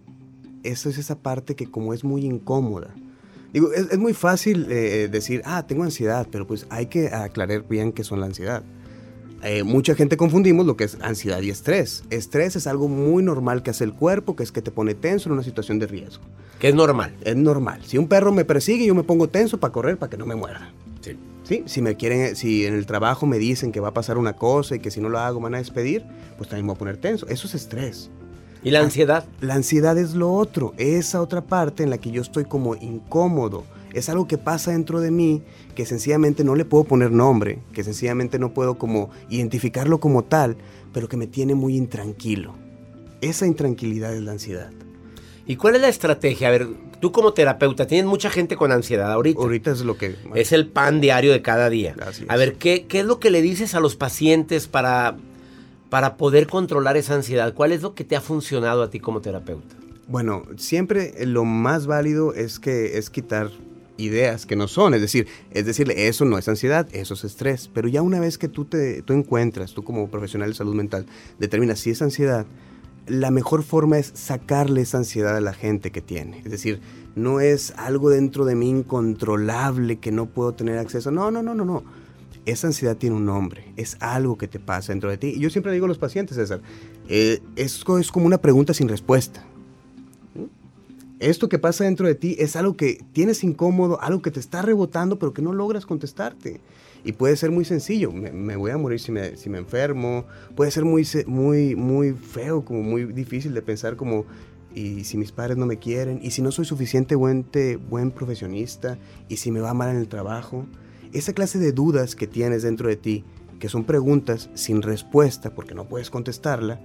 eso 0.63 0.89
es 0.89 0.97
esa 0.97 1.17
parte 1.17 1.55
que 1.55 1.71
como 1.71 1.93
es 1.93 2.03
muy 2.03 2.25
incómoda. 2.25 2.93
Digo, 3.57 3.73
es, 3.73 3.87
es 3.89 3.97
muy 3.97 4.13
fácil 4.13 4.67
eh, 4.69 5.09
decir, 5.11 5.41
ah, 5.43 5.65
tengo 5.65 5.81
ansiedad, 5.81 6.27
pero 6.31 6.45
pues 6.45 6.67
hay 6.69 6.85
que 6.85 7.07
aclarar 7.07 7.67
bien 7.67 7.91
qué 7.91 8.03
son 8.03 8.19
la 8.19 8.27
ansiedad. 8.27 8.61
Eh, 9.41 9.63
mucha 9.63 9.95
gente 9.95 10.15
confundimos 10.15 10.67
lo 10.67 10.77
que 10.77 10.83
es 10.83 10.99
ansiedad 11.01 11.41
y 11.41 11.49
estrés. 11.49 12.03
Estrés 12.11 12.55
es 12.55 12.67
algo 12.67 12.87
muy 12.87 13.23
normal 13.23 13.63
que 13.63 13.71
hace 13.71 13.83
el 13.83 13.93
cuerpo, 13.93 14.35
que 14.35 14.43
es 14.43 14.51
que 14.51 14.61
te 14.61 14.69
pone 14.69 14.93
tenso 14.93 15.29
en 15.29 15.33
una 15.33 15.41
situación 15.41 15.79
de 15.79 15.87
riesgo. 15.87 16.23
Que 16.59 16.67
es 16.67 16.75
normal. 16.75 17.15
Es 17.21 17.35
normal. 17.35 17.81
Si 17.83 17.97
un 17.97 18.07
perro 18.07 18.31
me 18.31 18.45
persigue, 18.45 18.85
yo 18.85 18.93
me 18.93 19.01
pongo 19.01 19.27
tenso 19.27 19.59
para 19.59 19.73
correr, 19.73 19.97
para 19.97 20.11
que 20.11 20.17
no 20.17 20.27
me 20.27 20.35
muerda. 20.35 20.71
Sí, 21.41 21.63
si 21.65 21.81
me 21.81 21.95
quieren, 21.95 22.35
si 22.35 22.67
en 22.67 22.75
el 22.75 22.85
trabajo 22.85 23.25
me 23.25 23.39
dicen 23.39 23.71
que 23.71 23.79
va 23.79 23.87
a 23.87 23.93
pasar 23.93 24.19
una 24.19 24.33
cosa 24.33 24.75
y 24.75 24.79
que 24.79 24.91
si 24.91 25.01
no 25.01 25.09
lo 25.09 25.17
hago 25.17 25.39
me 25.39 25.45
van 25.45 25.55
a 25.55 25.57
despedir, 25.57 26.05
pues 26.37 26.47
también 26.47 26.67
me 26.67 26.73
voy 26.73 26.75
a 26.75 26.77
poner 26.77 26.97
tenso. 26.97 27.25
Eso 27.27 27.47
es 27.47 27.55
estrés. 27.55 28.11
¿Y 28.63 28.71
la 28.71 28.81
ansiedad? 28.81 29.25
La 29.41 29.55
ansiedad 29.55 29.97
es 29.97 30.13
lo 30.13 30.33
otro, 30.33 30.73
esa 30.77 31.21
otra 31.21 31.41
parte 31.41 31.83
en 31.83 31.89
la 31.89 31.97
que 31.97 32.11
yo 32.11 32.21
estoy 32.21 32.45
como 32.45 32.75
incómodo. 32.75 33.63
Es 33.93 34.09
algo 34.09 34.27
que 34.27 34.37
pasa 34.37 34.71
dentro 34.71 34.99
de 34.99 35.11
mí 35.11 35.43
que 35.75 35.85
sencillamente 35.85 36.43
no 36.43 36.55
le 36.55 36.65
puedo 36.65 36.83
poner 36.83 37.11
nombre, 37.11 37.59
que 37.73 37.83
sencillamente 37.83 38.39
no 38.39 38.53
puedo 38.53 38.77
como 38.77 39.09
identificarlo 39.29 39.99
como 39.99 40.23
tal, 40.23 40.57
pero 40.93 41.07
que 41.07 41.17
me 41.17 41.27
tiene 41.27 41.55
muy 41.55 41.75
intranquilo. 41.75 42.53
Esa 43.21 43.47
intranquilidad 43.47 44.13
es 44.13 44.21
la 44.21 44.33
ansiedad. 44.33 44.71
¿Y 45.45 45.55
cuál 45.55 45.75
es 45.75 45.81
la 45.81 45.87
estrategia? 45.87 46.49
A 46.49 46.51
ver, 46.51 46.67
tú 46.99 47.11
como 47.11 47.33
terapeuta, 47.33 47.87
tienes 47.87 48.05
mucha 48.05 48.29
gente 48.29 48.57
con 48.57 48.71
ansiedad 48.71 49.11
ahorita. 49.11 49.41
Ahorita 49.41 49.71
es 49.71 49.81
lo 49.81 49.97
que... 49.97 50.15
Es 50.35 50.51
el 50.51 50.67
pan 50.67 50.99
diario 50.99 51.31
de 51.31 51.41
cada 51.41 51.69
día. 51.69 51.95
Así 52.05 52.25
A 52.27 52.35
ver, 52.35 52.55
¿qué, 52.55 52.85
¿qué 52.85 52.99
es 52.99 53.05
lo 53.05 53.19
que 53.19 53.31
le 53.31 53.41
dices 53.41 53.73
a 53.73 53.79
los 53.79 53.95
pacientes 53.95 54.67
para, 54.67 55.15
para 55.89 56.17
poder 56.17 56.47
controlar 56.47 56.97
esa 56.97 57.15
ansiedad? 57.15 57.53
¿Cuál 57.53 57.71
es 57.71 57.81
lo 57.81 57.93
que 57.93 58.03
te 58.03 58.15
ha 58.15 58.21
funcionado 58.21 58.83
a 58.83 58.89
ti 58.89 58.99
como 58.99 59.21
terapeuta? 59.21 59.75
Bueno, 60.07 60.43
siempre 60.55 61.13
lo 61.25 61.43
más 61.43 61.85
válido 61.85 62.33
es 62.33 62.59
que 62.59 62.97
es 62.97 63.09
quitar 63.09 63.51
ideas 63.97 64.45
que 64.45 64.55
no 64.55 64.67
son, 64.67 64.93
es 64.93 65.01
decir, 65.01 65.27
es 65.51 65.65
decirle, 65.65 66.07
eso 66.07 66.23
no 66.23 66.37
es 66.37 66.47
ansiedad, 66.47 66.87
eso 66.93 67.15
es 67.15 67.23
estrés, 67.23 67.69
pero 67.73 67.87
ya 67.87 68.01
una 68.01 68.19
vez 68.19 68.37
que 68.37 68.47
tú 68.47 68.65
te 68.65 69.01
tú 69.01 69.13
encuentras, 69.13 69.73
tú 69.73 69.83
como 69.83 70.07
profesional 70.09 70.49
de 70.49 70.55
salud 70.55 70.75
mental, 70.75 71.05
determinas 71.39 71.79
si 71.79 71.89
es 71.89 72.01
ansiedad, 72.01 72.45
la 73.07 73.31
mejor 73.31 73.63
forma 73.63 73.97
es 73.97 74.11
sacarle 74.13 74.81
esa 74.81 74.99
ansiedad 74.99 75.35
a 75.35 75.41
la 75.41 75.53
gente 75.53 75.91
que 75.91 76.01
tiene, 76.01 76.39
es 76.45 76.51
decir, 76.51 76.79
no 77.15 77.39
es 77.39 77.73
algo 77.75 78.09
dentro 78.11 78.45
de 78.45 78.55
mí 78.55 78.69
incontrolable 78.69 79.97
que 79.97 80.11
no 80.11 80.27
puedo 80.27 80.53
tener 80.53 80.77
acceso, 80.77 81.09
no, 81.09 81.31
no, 81.31 81.41
no, 81.41 81.55
no, 81.55 81.65
no. 81.65 81.83
Esa 82.47 82.65
ansiedad 82.67 82.97
tiene 82.97 83.15
un 83.15 83.25
nombre, 83.25 83.73
es 83.75 83.97
algo 83.99 84.37
que 84.37 84.47
te 84.47 84.59
pasa 84.59 84.93
dentro 84.93 85.11
de 85.11 85.17
ti. 85.17 85.33
Y 85.35 85.39
yo 85.39 85.51
siempre 85.51 85.71
digo 85.71 85.85
a 85.85 85.87
los 85.87 85.99
pacientes, 85.99 86.37
César, 86.37 86.61
eh, 87.07 87.41
esto 87.55 87.99
es 87.99 88.11
como 88.11 88.25
una 88.25 88.39
pregunta 88.39 88.73
sin 88.73 88.87
respuesta 88.87 89.45
esto 91.19 91.49
que 91.49 91.57
pasa 91.57 91.83
dentro 91.83 92.07
de 92.07 92.15
ti 92.15 92.35
es 92.39 92.55
algo 92.55 92.77
que 92.77 93.03
tienes 93.13 93.43
incómodo, 93.43 93.99
algo 94.01 94.21
que 94.21 94.31
te 94.31 94.39
está 94.39 94.61
rebotando, 94.61 95.17
pero 95.17 95.33
que 95.33 95.41
no 95.41 95.53
logras 95.53 95.85
contestarte. 95.85 96.61
Y 97.03 97.13
puede 97.13 97.35
ser 97.37 97.51
muy 97.51 97.65
sencillo, 97.65 98.11
me, 98.11 98.55
voy 98.55 98.71
a 98.71 98.77
morir 98.77 98.99
si 98.99 99.11
me, 99.11 99.35
si 99.37 99.49
me 99.49 99.57
enfermo, 99.57 100.25
puede 100.55 100.71
ser 100.71 100.83
muy, 100.83 101.07
muy, 101.25 101.75
muy 101.75 102.13
feo, 102.13 102.65
como 102.65 102.83
muy 102.83 103.05
difícil 103.05 103.53
de 103.53 103.61
pensar 103.61 103.95
como, 103.95 104.25
y 104.75 105.05
si 105.05 105.17
mis 105.17 105.31
padres 105.31 105.57
no 105.57 105.65
me 105.65 105.77
quieren, 105.77 106.19
y 106.21 106.31
si 106.31 106.41
no 106.41 106.51
soy 106.51 106.65
suficiente 106.65 107.15
buen, 107.15 107.45
buen 107.89 108.11
profesionista, 108.11 108.97
y 109.29 109.37
si 109.37 109.51
me 109.51 109.59
va 109.59 109.73
mal 109.73 109.89
en 109.89 109.97
el 109.97 110.07
trabajo. 110.07 110.65
Esa 111.13 111.33
clase 111.33 111.59
de 111.59 111.71
dudas 111.71 112.15
que 112.15 112.27
tienes 112.27 112.63
dentro 112.63 112.89
de 112.89 112.95
ti, 112.97 113.23
que 113.59 113.69
son 113.69 113.83
preguntas 113.85 114.49
sin 114.53 114.81
respuesta 114.81 115.53
porque 115.55 115.73
no 115.75 115.85
puedes 115.85 116.09
contestarla, 116.09 116.79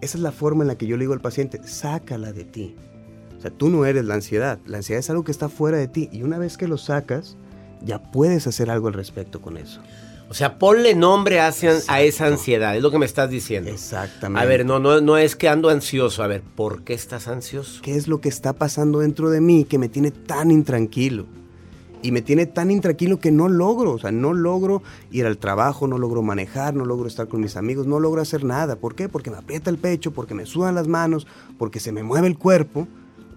esa 0.00 0.18
es 0.18 0.22
la 0.22 0.32
forma 0.32 0.64
en 0.64 0.68
la 0.68 0.76
que 0.76 0.86
yo 0.86 0.96
le 0.96 1.02
digo 1.04 1.12
al 1.14 1.20
paciente, 1.20 1.60
sácala 1.64 2.32
de 2.32 2.44
ti. 2.44 2.76
O 3.38 3.40
sea, 3.40 3.50
tú 3.50 3.68
no 3.70 3.84
eres 3.84 4.04
la 4.04 4.14
ansiedad. 4.14 4.58
La 4.66 4.78
ansiedad 4.78 5.00
es 5.00 5.10
algo 5.10 5.24
que 5.24 5.32
está 5.32 5.48
fuera 5.48 5.76
de 5.78 5.88
ti. 5.88 6.08
Y 6.12 6.22
una 6.22 6.38
vez 6.38 6.56
que 6.56 6.68
lo 6.68 6.78
sacas, 6.78 7.36
ya 7.84 8.02
puedes 8.02 8.46
hacer 8.46 8.70
algo 8.70 8.88
al 8.88 8.94
respecto 8.94 9.40
con 9.42 9.56
eso. 9.56 9.80
O 10.30 10.34
sea, 10.34 10.58
ponle 10.58 10.94
nombre 10.94 11.40
a, 11.40 11.48
esa- 11.48 11.80
a 11.92 12.00
esa 12.00 12.26
ansiedad, 12.26 12.74
es 12.76 12.82
lo 12.82 12.90
que 12.90 12.98
me 12.98 13.04
estás 13.06 13.28
diciendo. 13.28 13.70
Exactamente. 13.70 14.42
A 14.42 14.46
ver, 14.48 14.64
no, 14.64 14.78
no, 14.78 15.00
no 15.02 15.18
es 15.18 15.36
que 15.36 15.48
ando 15.48 15.68
ansioso. 15.68 16.22
A 16.22 16.26
ver, 16.26 16.42
¿por 16.42 16.82
qué 16.84 16.94
estás 16.94 17.28
ansioso? 17.28 17.80
¿Qué 17.82 17.94
es 17.96 18.08
lo 18.08 18.20
que 18.22 18.30
está 18.30 18.54
pasando 18.54 19.00
dentro 19.00 19.28
de 19.30 19.40
mí 19.42 19.64
que 19.64 19.78
me 19.78 19.88
tiene 19.90 20.10
tan 20.10 20.50
intranquilo? 20.50 21.26
Y 22.04 22.12
me 22.12 22.20
tiene 22.20 22.44
tan 22.44 22.70
intranquilo 22.70 23.18
que 23.18 23.32
no 23.32 23.48
logro, 23.48 23.92
o 23.92 23.98
sea, 23.98 24.12
no 24.12 24.34
logro 24.34 24.82
ir 25.10 25.24
al 25.24 25.38
trabajo, 25.38 25.88
no 25.88 25.96
logro 25.96 26.20
manejar, 26.20 26.74
no 26.74 26.84
logro 26.84 27.08
estar 27.08 27.28
con 27.28 27.40
mis 27.40 27.56
amigos, 27.56 27.86
no 27.86 27.98
logro 27.98 28.20
hacer 28.20 28.44
nada. 28.44 28.76
¿Por 28.76 28.94
qué? 28.94 29.08
Porque 29.08 29.30
me 29.30 29.38
aprieta 29.38 29.70
el 29.70 29.78
pecho, 29.78 30.12
porque 30.12 30.34
me 30.34 30.44
sudan 30.44 30.74
las 30.74 30.86
manos, 30.86 31.26
porque 31.56 31.80
se 31.80 31.92
me 31.92 32.02
mueve 32.02 32.26
el 32.26 32.36
cuerpo. 32.36 32.86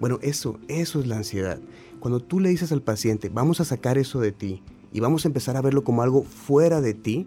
Bueno, 0.01 0.19
eso, 0.21 0.59
eso 0.67 0.99
es 0.99 1.07
la 1.07 1.15
ansiedad. 1.15 1.61
Cuando 2.01 2.19
tú 2.19 2.41
le 2.41 2.49
dices 2.49 2.73
al 2.73 2.81
paciente, 2.81 3.29
vamos 3.29 3.61
a 3.61 3.63
sacar 3.63 3.97
eso 3.97 4.19
de 4.19 4.33
ti 4.33 4.61
y 4.91 4.99
vamos 4.99 5.23
a 5.23 5.29
empezar 5.29 5.55
a 5.55 5.61
verlo 5.61 5.85
como 5.85 6.01
algo 6.01 6.23
fuera 6.23 6.81
de 6.81 6.93
ti, 6.93 7.25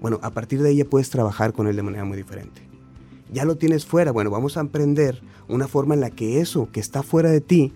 bueno, 0.00 0.18
a 0.22 0.30
partir 0.30 0.62
de 0.62 0.70
ahí 0.70 0.76
ya 0.76 0.86
puedes 0.86 1.10
trabajar 1.10 1.52
con 1.52 1.66
él 1.66 1.76
de 1.76 1.82
manera 1.82 2.06
muy 2.06 2.16
diferente. 2.16 2.62
Ya 3.30 3.44
lo 3.44 3.58
tienes 3.58 3.84
fuera, 3.84 4.12
bueno, 4.12 4.30
vamos 4.30 4.56
a 4.56 4.60
aprender 4.60 5.20
una 5.46 5.68
forma 5.68 5.92
en 5.92 6.00
la 6.00 6.08
que 6.08 6.40
eso 6.40 6.70
que 6.72 6.80
está 6.80 7.02
fuera 7.02 7.30
de 7.30 7.42
ti 7.42 7.74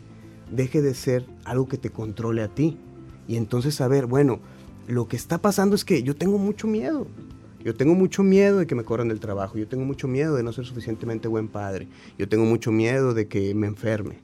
deje 0.51 0.83
de 0.83 0.95
ser 0.95 1.25
algo 1.45 1.69
que 1.69 1.79
te 1.79 1.91
controle 1.91 2.43
a 2.43 2.49
ti. 2.49 2.77
Y 3.27 3.37
entonces 3.37 3.75
saber, 3.75 4.07
bueno, 4.07 4.41
lo 4.87 5.07
que 5.07 5.17
está 5.17 5.39
pasando 5.39 5.75
es 5.75 5.85
que 5.85 6.03
yo 6.03 6.17
tengo 6.17 6.39
mucho 6.39 6.67
miedo. 6.67 7.07
Yo 7.63 7.75
tengo 7.75 7.95
mucho 7.95 8.23
miedo 8.23 8.59
de 8.59 8.67
que 8.67 8.75
me 8.75 8.85
corran 8.85 9.09
del 9.09 9.21
trabajo. 9.21 9.59
Yo 9.59 9.69
tengo 9.69 9.85
mucho 9.85 10.09
miedo 10.09 10.37
de 10.37 10.43
no 10.43 10.53
ser 10.53 10.65
suficientemente 10.65 11.29
buen 11.29 11.49
padre. 11.49 11.89
Yo 12.17 12.29
tengo 12.29 12.45
mucho 12.45 12.71
miedo 12.71 13.15
de 13.15 13.29
que 13.29 13.55
me 13.55 13.67
enferme. 13.67 14.21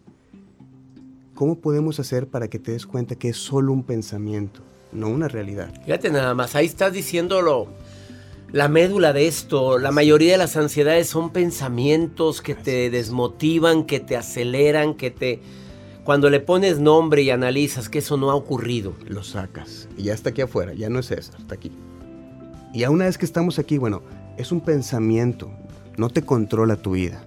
¿Cómo 1.34 1.58
podemos 1.58 1.98
hacer 1.98 2.28
para 2.28 2.48
que 2.48 2.60
te 2.60 2.72
des 2.72 2.86
cuenta 2.86 3.16
que 3.16 3.28
es 3.30 3.36
solo 3.36 3.72
un 3.72 3.82
pensamiento, 3.82 4.60
no 4.92 5.08
una 5.08 5.26
realidad? 5.26 5.74
Fíjate 5.84 6.10
nada 6.10 6.32
más, 6.32 6.54
ahí 6.54 6.66
estás 6.66 6.92
diciéndolo. 6.92 7.66
La 8.52 8.68
médula 8.68 9.12
de 9.12 9.26
esto, 9.26 9.78
la 9.80 9.90
mayoría 9.90 10.32
de 10.32 10.38
las 10.38 10.56
ansiedades 10.56 11.08
son 11.08 11.30
pensamientos 11.30 12.40
que 12.40 12.54
te 12.54 12.88
desmotivan, 12.88 13.84
que 13.84 13.98
te 13.98 14.16
aceleran, 14.16 14.94
que 14.94 15.10
te... 15.10 15.40
Cuando 16.04 16.28
le 16.28 16.38
pones 16.38 16.80
nombre 16.80 17.22
y 17.22 17.30
analizas 17.30 17.88
que 17.88 18.00
eso 18.00 18.18
no 18.18 18.30
ha 18.30 18.34
ocurrido. 18.34 18.92
Lo 19.06 19.22
sacas 19.22 19.88
y 19.96 20.04
ya 20.04 20.12
está 20.12 20.30
aquí 20.30 20.42
afuera, 20.42 20.74
ya 20.74 20.90
no 20.90 20.98
es 20.98 21.06
César, 21.06 21.36
está 21.38 21.54
aquí. 21.54 21.72
Y 22.74 22.84
a 22.84 22.90
una 22.90 23.06
vez 23.06 23.16
que 23.16 23.24
estamos 23.24 23.58
aquí, 23.58 23.78
bueno, 23.78 24.02
es 24.36 24.52
un 24.52 24.60
pensamiento, 24.60 25.50
no 25.96 26.10
te 26.10 26.20
controla 26.20 26.76
tu 26.76 26.92
vida. 26.92 27.24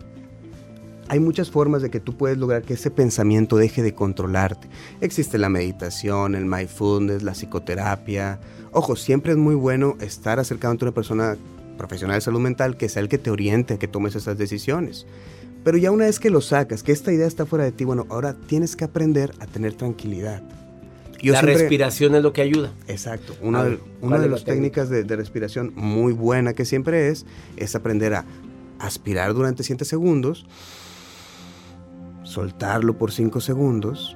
Hay 1.08 1.20
muchas 1.20 1.50
formas 1.50 1.82
de 1.82 1.90
que 1.90 2.00
tú 2.00 2.18
puedes 2.18 2.38
lograr 2.38 2.62
que 2.62 2.76
ese 2.76 2.92
pensamiento 2.92 3.58
deje 3.58 3.82
de 3.82 3.96
controlarte. 3.96 4.68
Existe 5.02 5.40
la 5.40 5.50
meditación, 5.50 6.36
el 6.36 6.46
mindfulness, 6.46 7.24
la 7.24 7.32
psicoterapia. 7.32 8.40
Ojo, 8.74 8.96
siempre 8.96 9.32
es 9.32 9.40
muy 9.40 9.56
bueno 9.56 9.96
estar 10.02 10.40
acercado 10.40 10.74
a 10.74 10.78
una 10.86 10.92
persona 10.92 11.36
profesional 11.80 12.18
de 12.18 12.22
salud 12.22 12.42
mental 12.42 12.78
que 12.78 12.90
sea 12.90 13.02
el 13.02 13.10
que 13.10 13.18
te 13.18 13.32
oriente 13.32 13.76
a 13.76 13.80
que 13.80 13.88
tomes 13.88 14.16
esas 14.16 14.38
decisiones. 14.38 15.08
Pero 15.64 15.78
ya 15.78 15.92
una 15.92 16.06
vez 16.06 16.20
que 16.20 16.30
lo 16.30 16.42
sacas, 16.42 16.84
que 16.84 16.92
esta 16.92 17.12
idea 17.12 17.28
está 17.28 17.46
fuera 17.46 17.66
de 17.66 17.72
ti, 17.72 17.84
bueno, 17.84 18.06
ahora 18.10 18.34
tienes 18.34 18.76
que 18.76 18.86
aprender 18.86 19.34
a 19.40 19.48
tener 19.48 19.74
tranquilidad. 19.74 20.42
Yo 21.22 21.34
la 21.34 21.42
respiración 21.42 22.16
es 22.16 22.24
lo 22.24 22.32
que 22.32 22.42
ayuda. 22.42 22.72
Exacto. 22.88 23.36
Una, 23.42 23.64
de 23.64 24.30
las 24.30 24.44
técnicas 24.44 24.90
de, 24.90 25.04
de, 25.04 25.16
respiración 25.16 25.74
muy 25.76 26.14
buena 26.14 26.54
que 26.54 26.64
siempre 26.64 27.10
es, 27.10 27.26
es 27.56 27.76
aprender 27.76 28.14
a 28.14 28.26
aspirar 28.80 29.34
durante 29.34 29.64
7 29.64 29.84
segundos, 29.86 30.46
soltarlo 32.24 32.98
por 32.98 33.12
5 33.12 33.42
segundos 33.42 34.16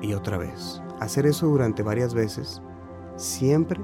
y 0.00 0.14
otra 0.14 0.38
vez. 0.38 0.80
Hacer 1.00 1.26
eso 1.26 1.46
durante 1.46 1.82
varias 1.82 2.14
veces, 2.14 2.62
siempre 3.16 3.80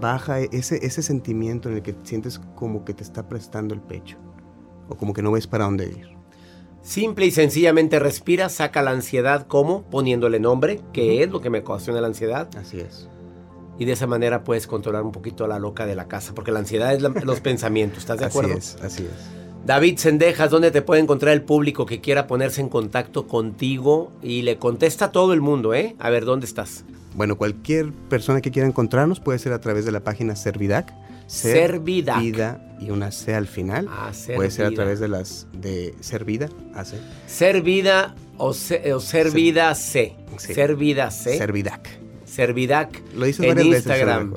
baja 0.00 0.40
ese, 0.40 0.84
ese 0.84 1.02
sentimiento 1.02 1.68
en 1.68 1.76
el 1.76 1.82
que 1.82 1.94
sientes 2.02 2.40
como 2.54 2.84
que 2.84 2.94
te 2.94 3.02
está 3.02 3.28
prestando 3.28 3.74
el 3.74 3.80
pecho 3.80 4.18
o 4.88 4.96
como 4.96 5.12
que 5.12 5.22
no 5.22 5.32
ves 5.32 5.46
para 5.46 5.64
dónde 5.64 5.86
ir. 5.86 6.14
Simple 6.82 7.24
y 7.24 7.30
sencillamente 7.30 7.98
respira, 7.98 8.50
saca 8.50 8.82
la 8.82 8.90
ansiedad 8.90 9.46
como 9.46 9.84
poniéndole 9.84 10.38
nombre, 10.38 10.80
que 10.92 11.22
es 11.22 11.30
lo 11.30 11.40
que 11.40 11.48
me 11.48 11.60
ocasiona 11.60 12.02
la 12.02 12.08
ansiedad. 12.08 12.48
Así 12.58 12.78
es. 12.78 13.08
Y 13.78 13.86
de 13.86 13.92
esa 13.92 14.06
manera 14.06 14.44
puedes 14.44 14.66
controlar 14.66 15.02
un 15.02 15.10
poquito 15.10 15.46
a 15.46 15.48
la 15.48 15.58
loca 15.58 15.86
de 15.86 15.94
la 15.94 16.08
casa, 16.08 16.34
porque 16.34 16.52
la 16.52 16.58
ansiedad 16.58 16.92
es 16.92 17.00
los 17.24 17.40
pensamientos, 17.40 18.00
¿estás 18.00 18.18
de 18.18 18.26
acuerdo? 18.26 18.52
Así 18.58 18.76
es, 18.76 18.84
así 18.84 19.02
es. 19.04 19.44
David 19.64 19.96
Sendejas, 19.96 20.50
¿dónde 20.50 20.70
te 20.70 20.82
puede 20.82 21.00
encontrar 21.00 21.32
el 21.32 21.40
público 21.40 21.86
que 21.86 22.02
quiera 22.02 22.26
ponerse 22.26 22.60
en 22.60 22.68
contacto 22.68 23.26
contigo? 23.26 24.12
Y 24.22 24.42
le 24.42 24.58
contesta 24.58 25.06
a 25.06 25.12
todo 25.12 25.32
el 25.32 25.40
mundo, 25.40 25.72
¿eh? 25.72 25.96
A 25.98 26.10
ver, 26.10 26.26
¿dónde 26.26 26.44
estás? 26.44 26.84
Bueno, 27.14 27.36
cualquier 27.36 27.92
persona 27.92 28.40
que 28.40 28.50
quiera 28.50 28.66
encontrarnos 28.68 29.20
puede 29.20 29.38
ser 29.38 29.52
a 29.52 29.60
través 29.60 29.84
de 29.84 29.92
la 29.92 30.00
página 30.00 30.34
Servidac. 30.36 30.92
Servidac. 31.26 32.20
Vida 32.20 32.76
y 32.80 32.90
una 32.90 33.10
C 33.10 33.34
al 33.34 33.46
final. 33.46 33.88
Ah, 33.90 34.10
Puede 34.34 34.50
ser 34.50 34.66
a 34.66 34.68
Servida. 34.68 34.74
través 34.74 35.00
de 35.00 35.08
las 35.08 35.46
de 35.52 35.94
Servida. 36.00 36.48
AC. 36.74 36.94
Servida 37.26 38.14
o, 38.36 38.52
se- 38.52 38.92
o 38.92 39.00
Servida 39.00 39.74
C. 39.74 40.16
Sí. 40.38 40.54
Servida 40.54 41.10
C. 41.10 41.38
Servidac. 41.38 41.88
Servidac. 42.24 43.00
Lo 43.14 43.26
dices 43.26 43.44
en 43.46 43.54
varias 43.54 43.68
veces, 43.68 43.86
a 43.86 43.88
lo 43.90 43.94
Instagram. 43.96 44.34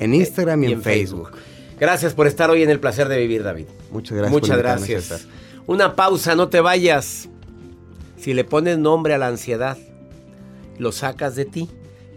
En 0.00 0.14
Instagram 0.14 0.64
y, 0.64 0.66
y 0.66 0.72
en 0.72 0.78
en 0.78 0.82
Facebook. 0.82 1.30
Gracias 1.78 2.14
por 2.14 2.26
estar 2.26 2.50
hoy 2.50 2.62
en 2.62 2.70
el 2.70 2.80
placer 2.80 3.08
de 3.08 3.18
vivir, 3.18 3.42
David. 3.42 3.66
Muchas 3.92 4.16
gracias. 4.16 4.32
Muchas 4.32 4.58
gracias. 4.58 5.26
Una 5.66 5.94
pausa, 5.94 6.34
no 6.34 6.48
te 6.48 6.60
vayas. 6.60 7.28
Si 8.16 8.32
le 8.32 8.44
pones 8.44 8.78
nombre 8.78 9.12
a 9.14 9.18
la 9.18 9.28
ansiedad, 9.28 9.76
lo 10.78 10.90
sacas 10.92 11.36
de 11.36 11.44
ti, 11.44 11.68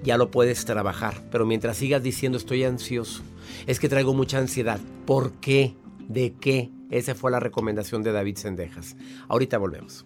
ya 0.03 0.17
lo 0.17 0.31
puedes 0.31 0.65
trabajar. 0.65 1.23
Pero 1.31 1.45
mientras 1.45 1.77
sigas 1.77 2.03
diciendo 2.03 2.37
estoy 2.37 2.63
ansioso, 2.63 3.21
es 3.65 3.79
que 3.79 3.89
traigo 3.89 4.13
mucha 4.13 4.37
ansiedad. 4.37 4.79
¿Por 5.05 5.33
qué? 5.33 5.75
¿De 6.07 6.33
qué? 6.33 6.71
Esa 6.89 7.15
fue 7.15 7.31
la 7.31 7.39
recomendación 7.39 8.03
de 8.03 8.11
David 8.11 8.37
Sendejas. 8.37 8.95
Ahorita 9.27 9.57
volvemos. 9.57 10.05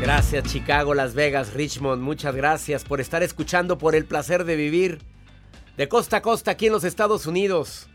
Gracias 0.00 0.44
Chicago, 0.44 0.94
Las 0.94 1.14
Vegas, 1.14 1.52
Richmond. 1.52 2.02
Muchas 2.02 2.34
gracias 2.34 2.84
por 2.84 3.02
estar 3.02 3.22
escuchando 3.22 3.76
por 3.76 3.94
el 3.94 4.06
placer 4.06 4.44
de 4.44 4.56
vivir. 4.56 5.02
De 5.76 5.88
costa 5.90 6.16
a 6.16 6.22
costa 6.22 6.52
aquí 6.52 6.68
en 6.68 6.72
los 6.72 6.84
Estados 6.84 7.26
Unidos. 7.26 7.86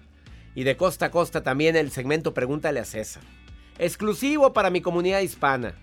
Y 0.53 0.65
de 0.65 0.77
costa 0.77 1.07
a 1.07 1.11
costa 1.11 1.41
también 1.41 1.75
el 1.75 1.89
segmento 1.89 2.31
Pregúntale 2.35 2.79
a 2.79 2.85
César. 2.85 3.23
Exclusivo 3.79 4.53
para 4.53 4.69
mi 4.69 4.81
comunidad 4.81 5.21
hispana. 5.21 5.73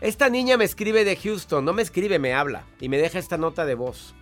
Esta 0.00 0.28
niña 0.28 0.56
me 0.56 0.64
escribe 0.64 1.04
de 1.04 1.16
Houston. 1.16 1.64
No 1.64 1.72
me 1.72 1.82
escribe, 1.82 2.20
me 2.20 2.32
habla. 2.32 2.64
Y 2.80 2.88
me 2.88 2.96
deja 2.96 3.18
esta 3.18 3.36
nota 3.36 3.66
de 3.66 3.74
voz. 3.74 4.14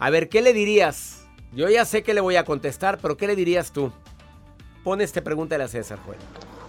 A 0.00 0.10
ver, 0.10 0.28
¿qué 0.28 0.42
le 0.42 0.52
dirías? 0.52 1.26
Yo 1.50 1.70
ya 1.70 1.86
sé 1.86 2.02
que 2.02 2.12
le 2.12 2.20
voy 2.20 2.36
a 2.36 2.44
contestar, 2.44 2.98
pero 3.00 3.16
¿qué 3.16 3.26
le 3.26 3.36
dirías 3.36 3.72
tú? 3.72 3.90
Pon 4.82 5.00
este 5.00 5.22
Pregúntale 5.22 5.64
a 5.64 5.68
César, 5.68 5.98
Joel. 6.04 6.18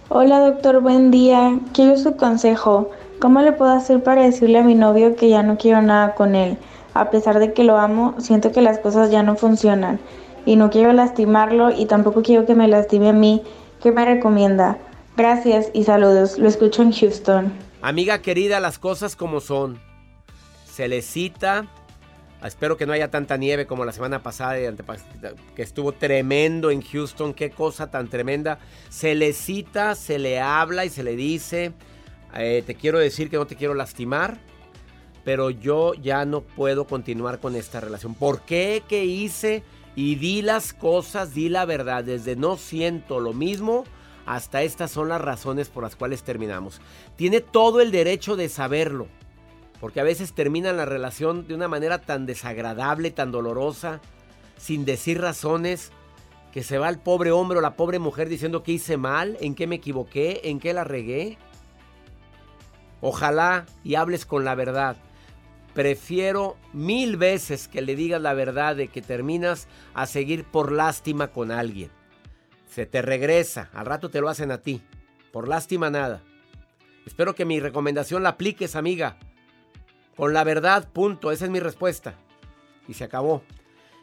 Hola 0.08 0.38
doctor, 0.38 0.80
buen 0.82 1.10
día. 1.10 1.58
Quiero 1.74 1.98
su 1.98 2.14
consejo. 2.14 2.92
¿Cómo 3.18 3.42
le 3.42 3.50
puedo 3.50 3.72
hacer 3.72 4.04
para 4.04 4.22
decirle 4.22 4.60
a 4.60 4.62
mi 4.62 4.76
novio 4.76 5.16
que 5.16 5.28
ya 5.28 5.42
no 5.42 5.58
quiero 5.58 5.82
nada 5.82 6.14
con 6.14 6.36
él? 6.36 6.58
A 6.94 7.10
pesar 7.10 7.40
de 7.40 7.52
que 7.52 7.64
lo 7.64 7.76
amo, 7.76 8.14
siento 8.18 8.52
que 8.52 8.62
las 8.62 8.78
cosas 8.78 9.10
ya 9.10 9.24
no 9.24 9.34
funcionan. 9.34 9.98
Y 10.44 10.54
no 10.54 10.70
quiero 10.70 10.92
lastimarlo 10.92 11.72
y 11.72 11.86
tampoco 11.86 12.22
quiero 12.22 12.46
que 12.46 12.54
me 12.54 12.68
lastime 12.68 13.08
a 13.08 13.12
mí. 13.12 13.42
¿Qué 13.82 13.90
me 13.90 14.04
recomienda? 14.04 14.78
Gracias 15.16 15.70
y 15.72 15.82
saludos. 15.82 16.38
Lo 16.38 16.46
escucho 16.46 16.82
en 16.82 16.92
Houston. 16.92 17.52
Amiga 17.82 18.22
querida, 18.22 18.60
las 18.60 18.78
cosas 18.78 19.16
como 19.16 19.40
son. 19.40 19.80
Se 20.66 20.86
le 20.86 21.02
cita. 21.02 21.66
Espero 22.44 22.76
que 22.76 22.86
no 22.86 22.92
haya 22.92 23.10
tanta 23.10 23.36
nieve 23.36 23.66
como 23.66 23.84
la 23.84 23.92
semana 23.92 24.22
pasada, 24.22 24.56
que 25.54 25.62
estuvo 25.62 25.92
tremendo 25.92 26.70
en 26.70 26.82
Houston. 26.82 27.34
Qué 27.34 27.50
cosa 27.50 27.90
tan 27.90 28.08
tremenda. 28.08 28.58
Se 28.88 29.14
le 29.14 29.32
cita, 29.32 29.94
se 29.94 30.18
le 30.18 30.40
habla 30.40 30.84
y 30.84 30.90
se 30.90 31.02
le 31.02 31.16
dice, 31.16 31.72
eh, 32.34 32.62
te 32.66 32.74
quiero 32.74 32.98
decir 32.98 33.30
que 33.30 33.36
no 33.36 33.46
te 33.46 33.56
quiero 33.56 33.74
lastimar, 33.74 34.38
pero 35.24 35.50
yo 35.50 35.94
ya 35.94 36.24
no 36.24 36.42
puedo 36.42 36.86
continuar 36.86 37.40
con 37.40 37.56
esta 37.56 37.80
relación. 37.80 38.14
¿Por 38.14 38.42
qué? 38.42 38.82
¿Qué 38.86 39.04
hice? 39.04 39.64
Y 39.96 40.16
di 40.16 40.42
las 40.42 40.74
cosas, 40.74 41.34
di 41.34 41.48
la 41.48 41.64
verdad. 41.64 42.04
Desde 42.04 42.36
no 42.36 42.58
siento 42.58 43.18
lo 43.18 43.32
mismo 43.32 43.84
hasta 44.26 44.62
estas 44.62 44.90
son 44.90 45.08
las 45.08 45.20
razones 45.20 45.68
por 45.68 45.84
las 45.84 45.96
cuales 45.96 46.22
terminamos. 46.24 46.80
Tiene 47.14 47.40
todo 47.40 47.80
el 47.80 47.92
derecho 47.92 48.36
de 48.36 48.48
saberlo. 48.48 49.06
Porque 49.80 50.00
a 50.00 50.04
veces 50.04 50.32
terminan 50.32 50.76
la 50.76 50.84
relación 50.84 51.46
de 51.46 51.54
una 51.54 51.68
manera 51.68 52.00
tan 52.00 52.26
desagradable, 52.26 53.10
tan 53.10 53.30
dolorosa, 53.30 54.00
sin 54.56 54.84
decir 54.84 55.20
razones, 55.20 55.92
que 56.52 56.62
se 56.62 56.78
va 56.78 56.88
el 56.88 56.98
pobre 56.98 57.32
hombre 57.32 57.58
o 57.58 57.60
la 57.60 57.76
pobre 57.76 57.98
mujer 57.98 58.28
diciendo 58.28 58.62
que 58.62 58.72
hice 58.72 58.96
mal, 58.96 59.36
en 59.40 59.54
qué 59.54 59.66
me 59.66 59.76
equivoqué, 59.76 60.40
en 60.44 60.58
qué 60.58 60.72
la 60.72 60.84
regué. 60.84 61.36
Ojalá 63.02 63.66
y 63.84 63.96
hables 63.96 64.24
con 64.24 64.44
la 64.44 64.54
verdad. 64.54 64.96
Prefiero 65.74 66.56
mil 66.72 67.18
veces 67.18 67.68
que 67.68 67.82
le 67.82 67.94
digas 67.94 68.22
la 68.22 68.32
verdad 68.32 68.74
de 68.74 68.88
que 68.88 69.02
terminas 69.02 69.68
a 69.92 70.06
seguir 70.06 70.44
por 70.44 70.72
lástima 70.72 71.28
con 71.28 71.50
alguien. 71.50 71.90
Se 72.66 72.86
te 72.86 73.02
regresa, 73.02 73.68
al 73.74 73.84
rato 73.84 74.08
te 74.08 74.22
lo 74.22 74.30
hacen 74.30 74.50
a 74.50 74.62
ti. 74.62 74.80
Por 75.32 75.48
lástima 75.48 75.90
nada. 75.90 76.22
Espero 77.04 77.34
que 77.34 77.44
mi 77.44 77.60
recomendación 77.60 78.22
la 78.22 78.30
apliques, 78.30 78.74
amiga. 78.74 79.18
Con 80.16 80.32
la 80.32 80.44
verdad, 80.44 80.88
punto. 80.92 81.30
Esa 81.30 81.44
es 81.44 81.50
mi 81.50 81.60
respuesta. 81.60 82.14
Y 82.88 82.94
se 82.94 83.04
acabó. 83.04 83.42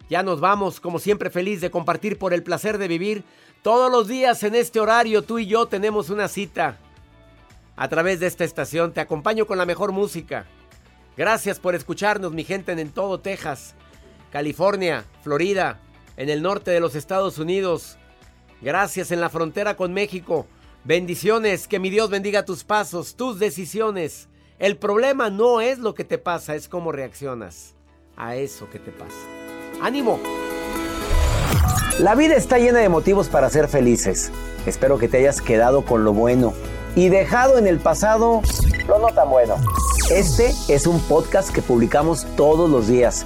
Ya 0.10 0.22
nos 0.24 0.40
vamos, 0.40 0.80
como 0.80 1.00
siempre 1.00 1.30
feliz 1.30 1.62
de 1.62 1.72
compartir 1.72 2.18
por 2.18 2.34
el 2.34 2.44
placer 2.44 2.78
de 2.78 2.88
vivir. 2.88 3.24
Todos 3.62 3.92
los 3.92 4.08
días 4.08 4.44
en 4.44 4.56
este 4.56 4.80
horario 4.80 5.22
tú 5.24 5.40
y 5.40 5.48
yo 5.48 5.68
tenemos 5.68 6.10
una 6.10 6.28
cita. 6.28 6.78
A 7.76 7.88
través 7.88 8.20
de 8.20 8.28
esta 8.28 8.44
estación 8.44 8.94
te 8.94 9.02
acompaño 9.02 9.48
con 9.48 9.58
la 9.58 9.66
mejor 9.66 9.92
música. 9.92 10.46
Gracias 11.18 11.60
por 11.60 11.74
escucharnos, 11.74 12.34
mi 12.34 12.44
gente 12.44 12.72
en 12.74 12.92
todo 12.92 13.20
Texas, 13.20 13.76
California, 14.32 15.06
Florida, 15.24 15.80
en 16.18 16.30
el 16.30 16.42
norte 16.42 16.72
de 16.72 16.80
los 16.80 16.96
Estados 16.96 17.38
Unidos. 17.38 17.98
Gracias 18.62 19.12
en 19.12 19.22
la 19.22 19.30
frontera 19.30 19.76
con 19.76 19.94
México. 19.94 20.48
Bendiciones, 20.84 21.68
que 21.68 21.80
mi 21.80 21.90
Dios 21.90 22.10
bendiga 22.10 22.46
tus 22.46 22.64
pasos, 22.64 23.16
tus 23.16 23.40
decisiones. 23.40 24.28
El 24.60 24.78
problema 24.78 25.30
no 25.30 25.62
es 25.62 25.80
lo 25.80 25.96
que 25.96 26.04
te 26.04 26.18
pasa, 26.18 26.56
es 26.56 26.70
cómo 26.70 26.92
reaccionas 26.92 27.74
a 28.16 28.36
eso 28.36 28.70
que 28.70 28.80
te 28.80 28.92
pasa. 28.92 29.16
¡Ánimo! 29.82 30.20
La 32.00 32.16
vida 32.16 32.36
está 32.36 32.60
llena 32.60 32.80
de 32.80 32.90
motivos 32.90 33.30
para 33.30 33.50
ser 33.50 33.68
felices. 33.68 34.32
Espero 34.66 34.98
que 34.98 35.08
te 35.08 35.18
hayas 35.18 35.42
quedado 35.42 35.84
con 35.84 36.04
lo 36.04 36.14
bueno 36.14 36.54
y 36.96 37.10
dejado 37.10 37.58
en 37.58 37.68
el 37.68 37.80
pasado 37.80 38.42
lo 38.88 39.00
no 39.00 39.08
tan 39.08 39.30
bueno. 39.30 39.56
Este 40.12 40.54
es 40.70 40.86
un 40.86 41.00
podcast 41.02 41.52
que 41.52 41.62
publicamos 41.62 42.28
todos 42.36 42.70
los 42.70 42.88
días, 42.88 43.26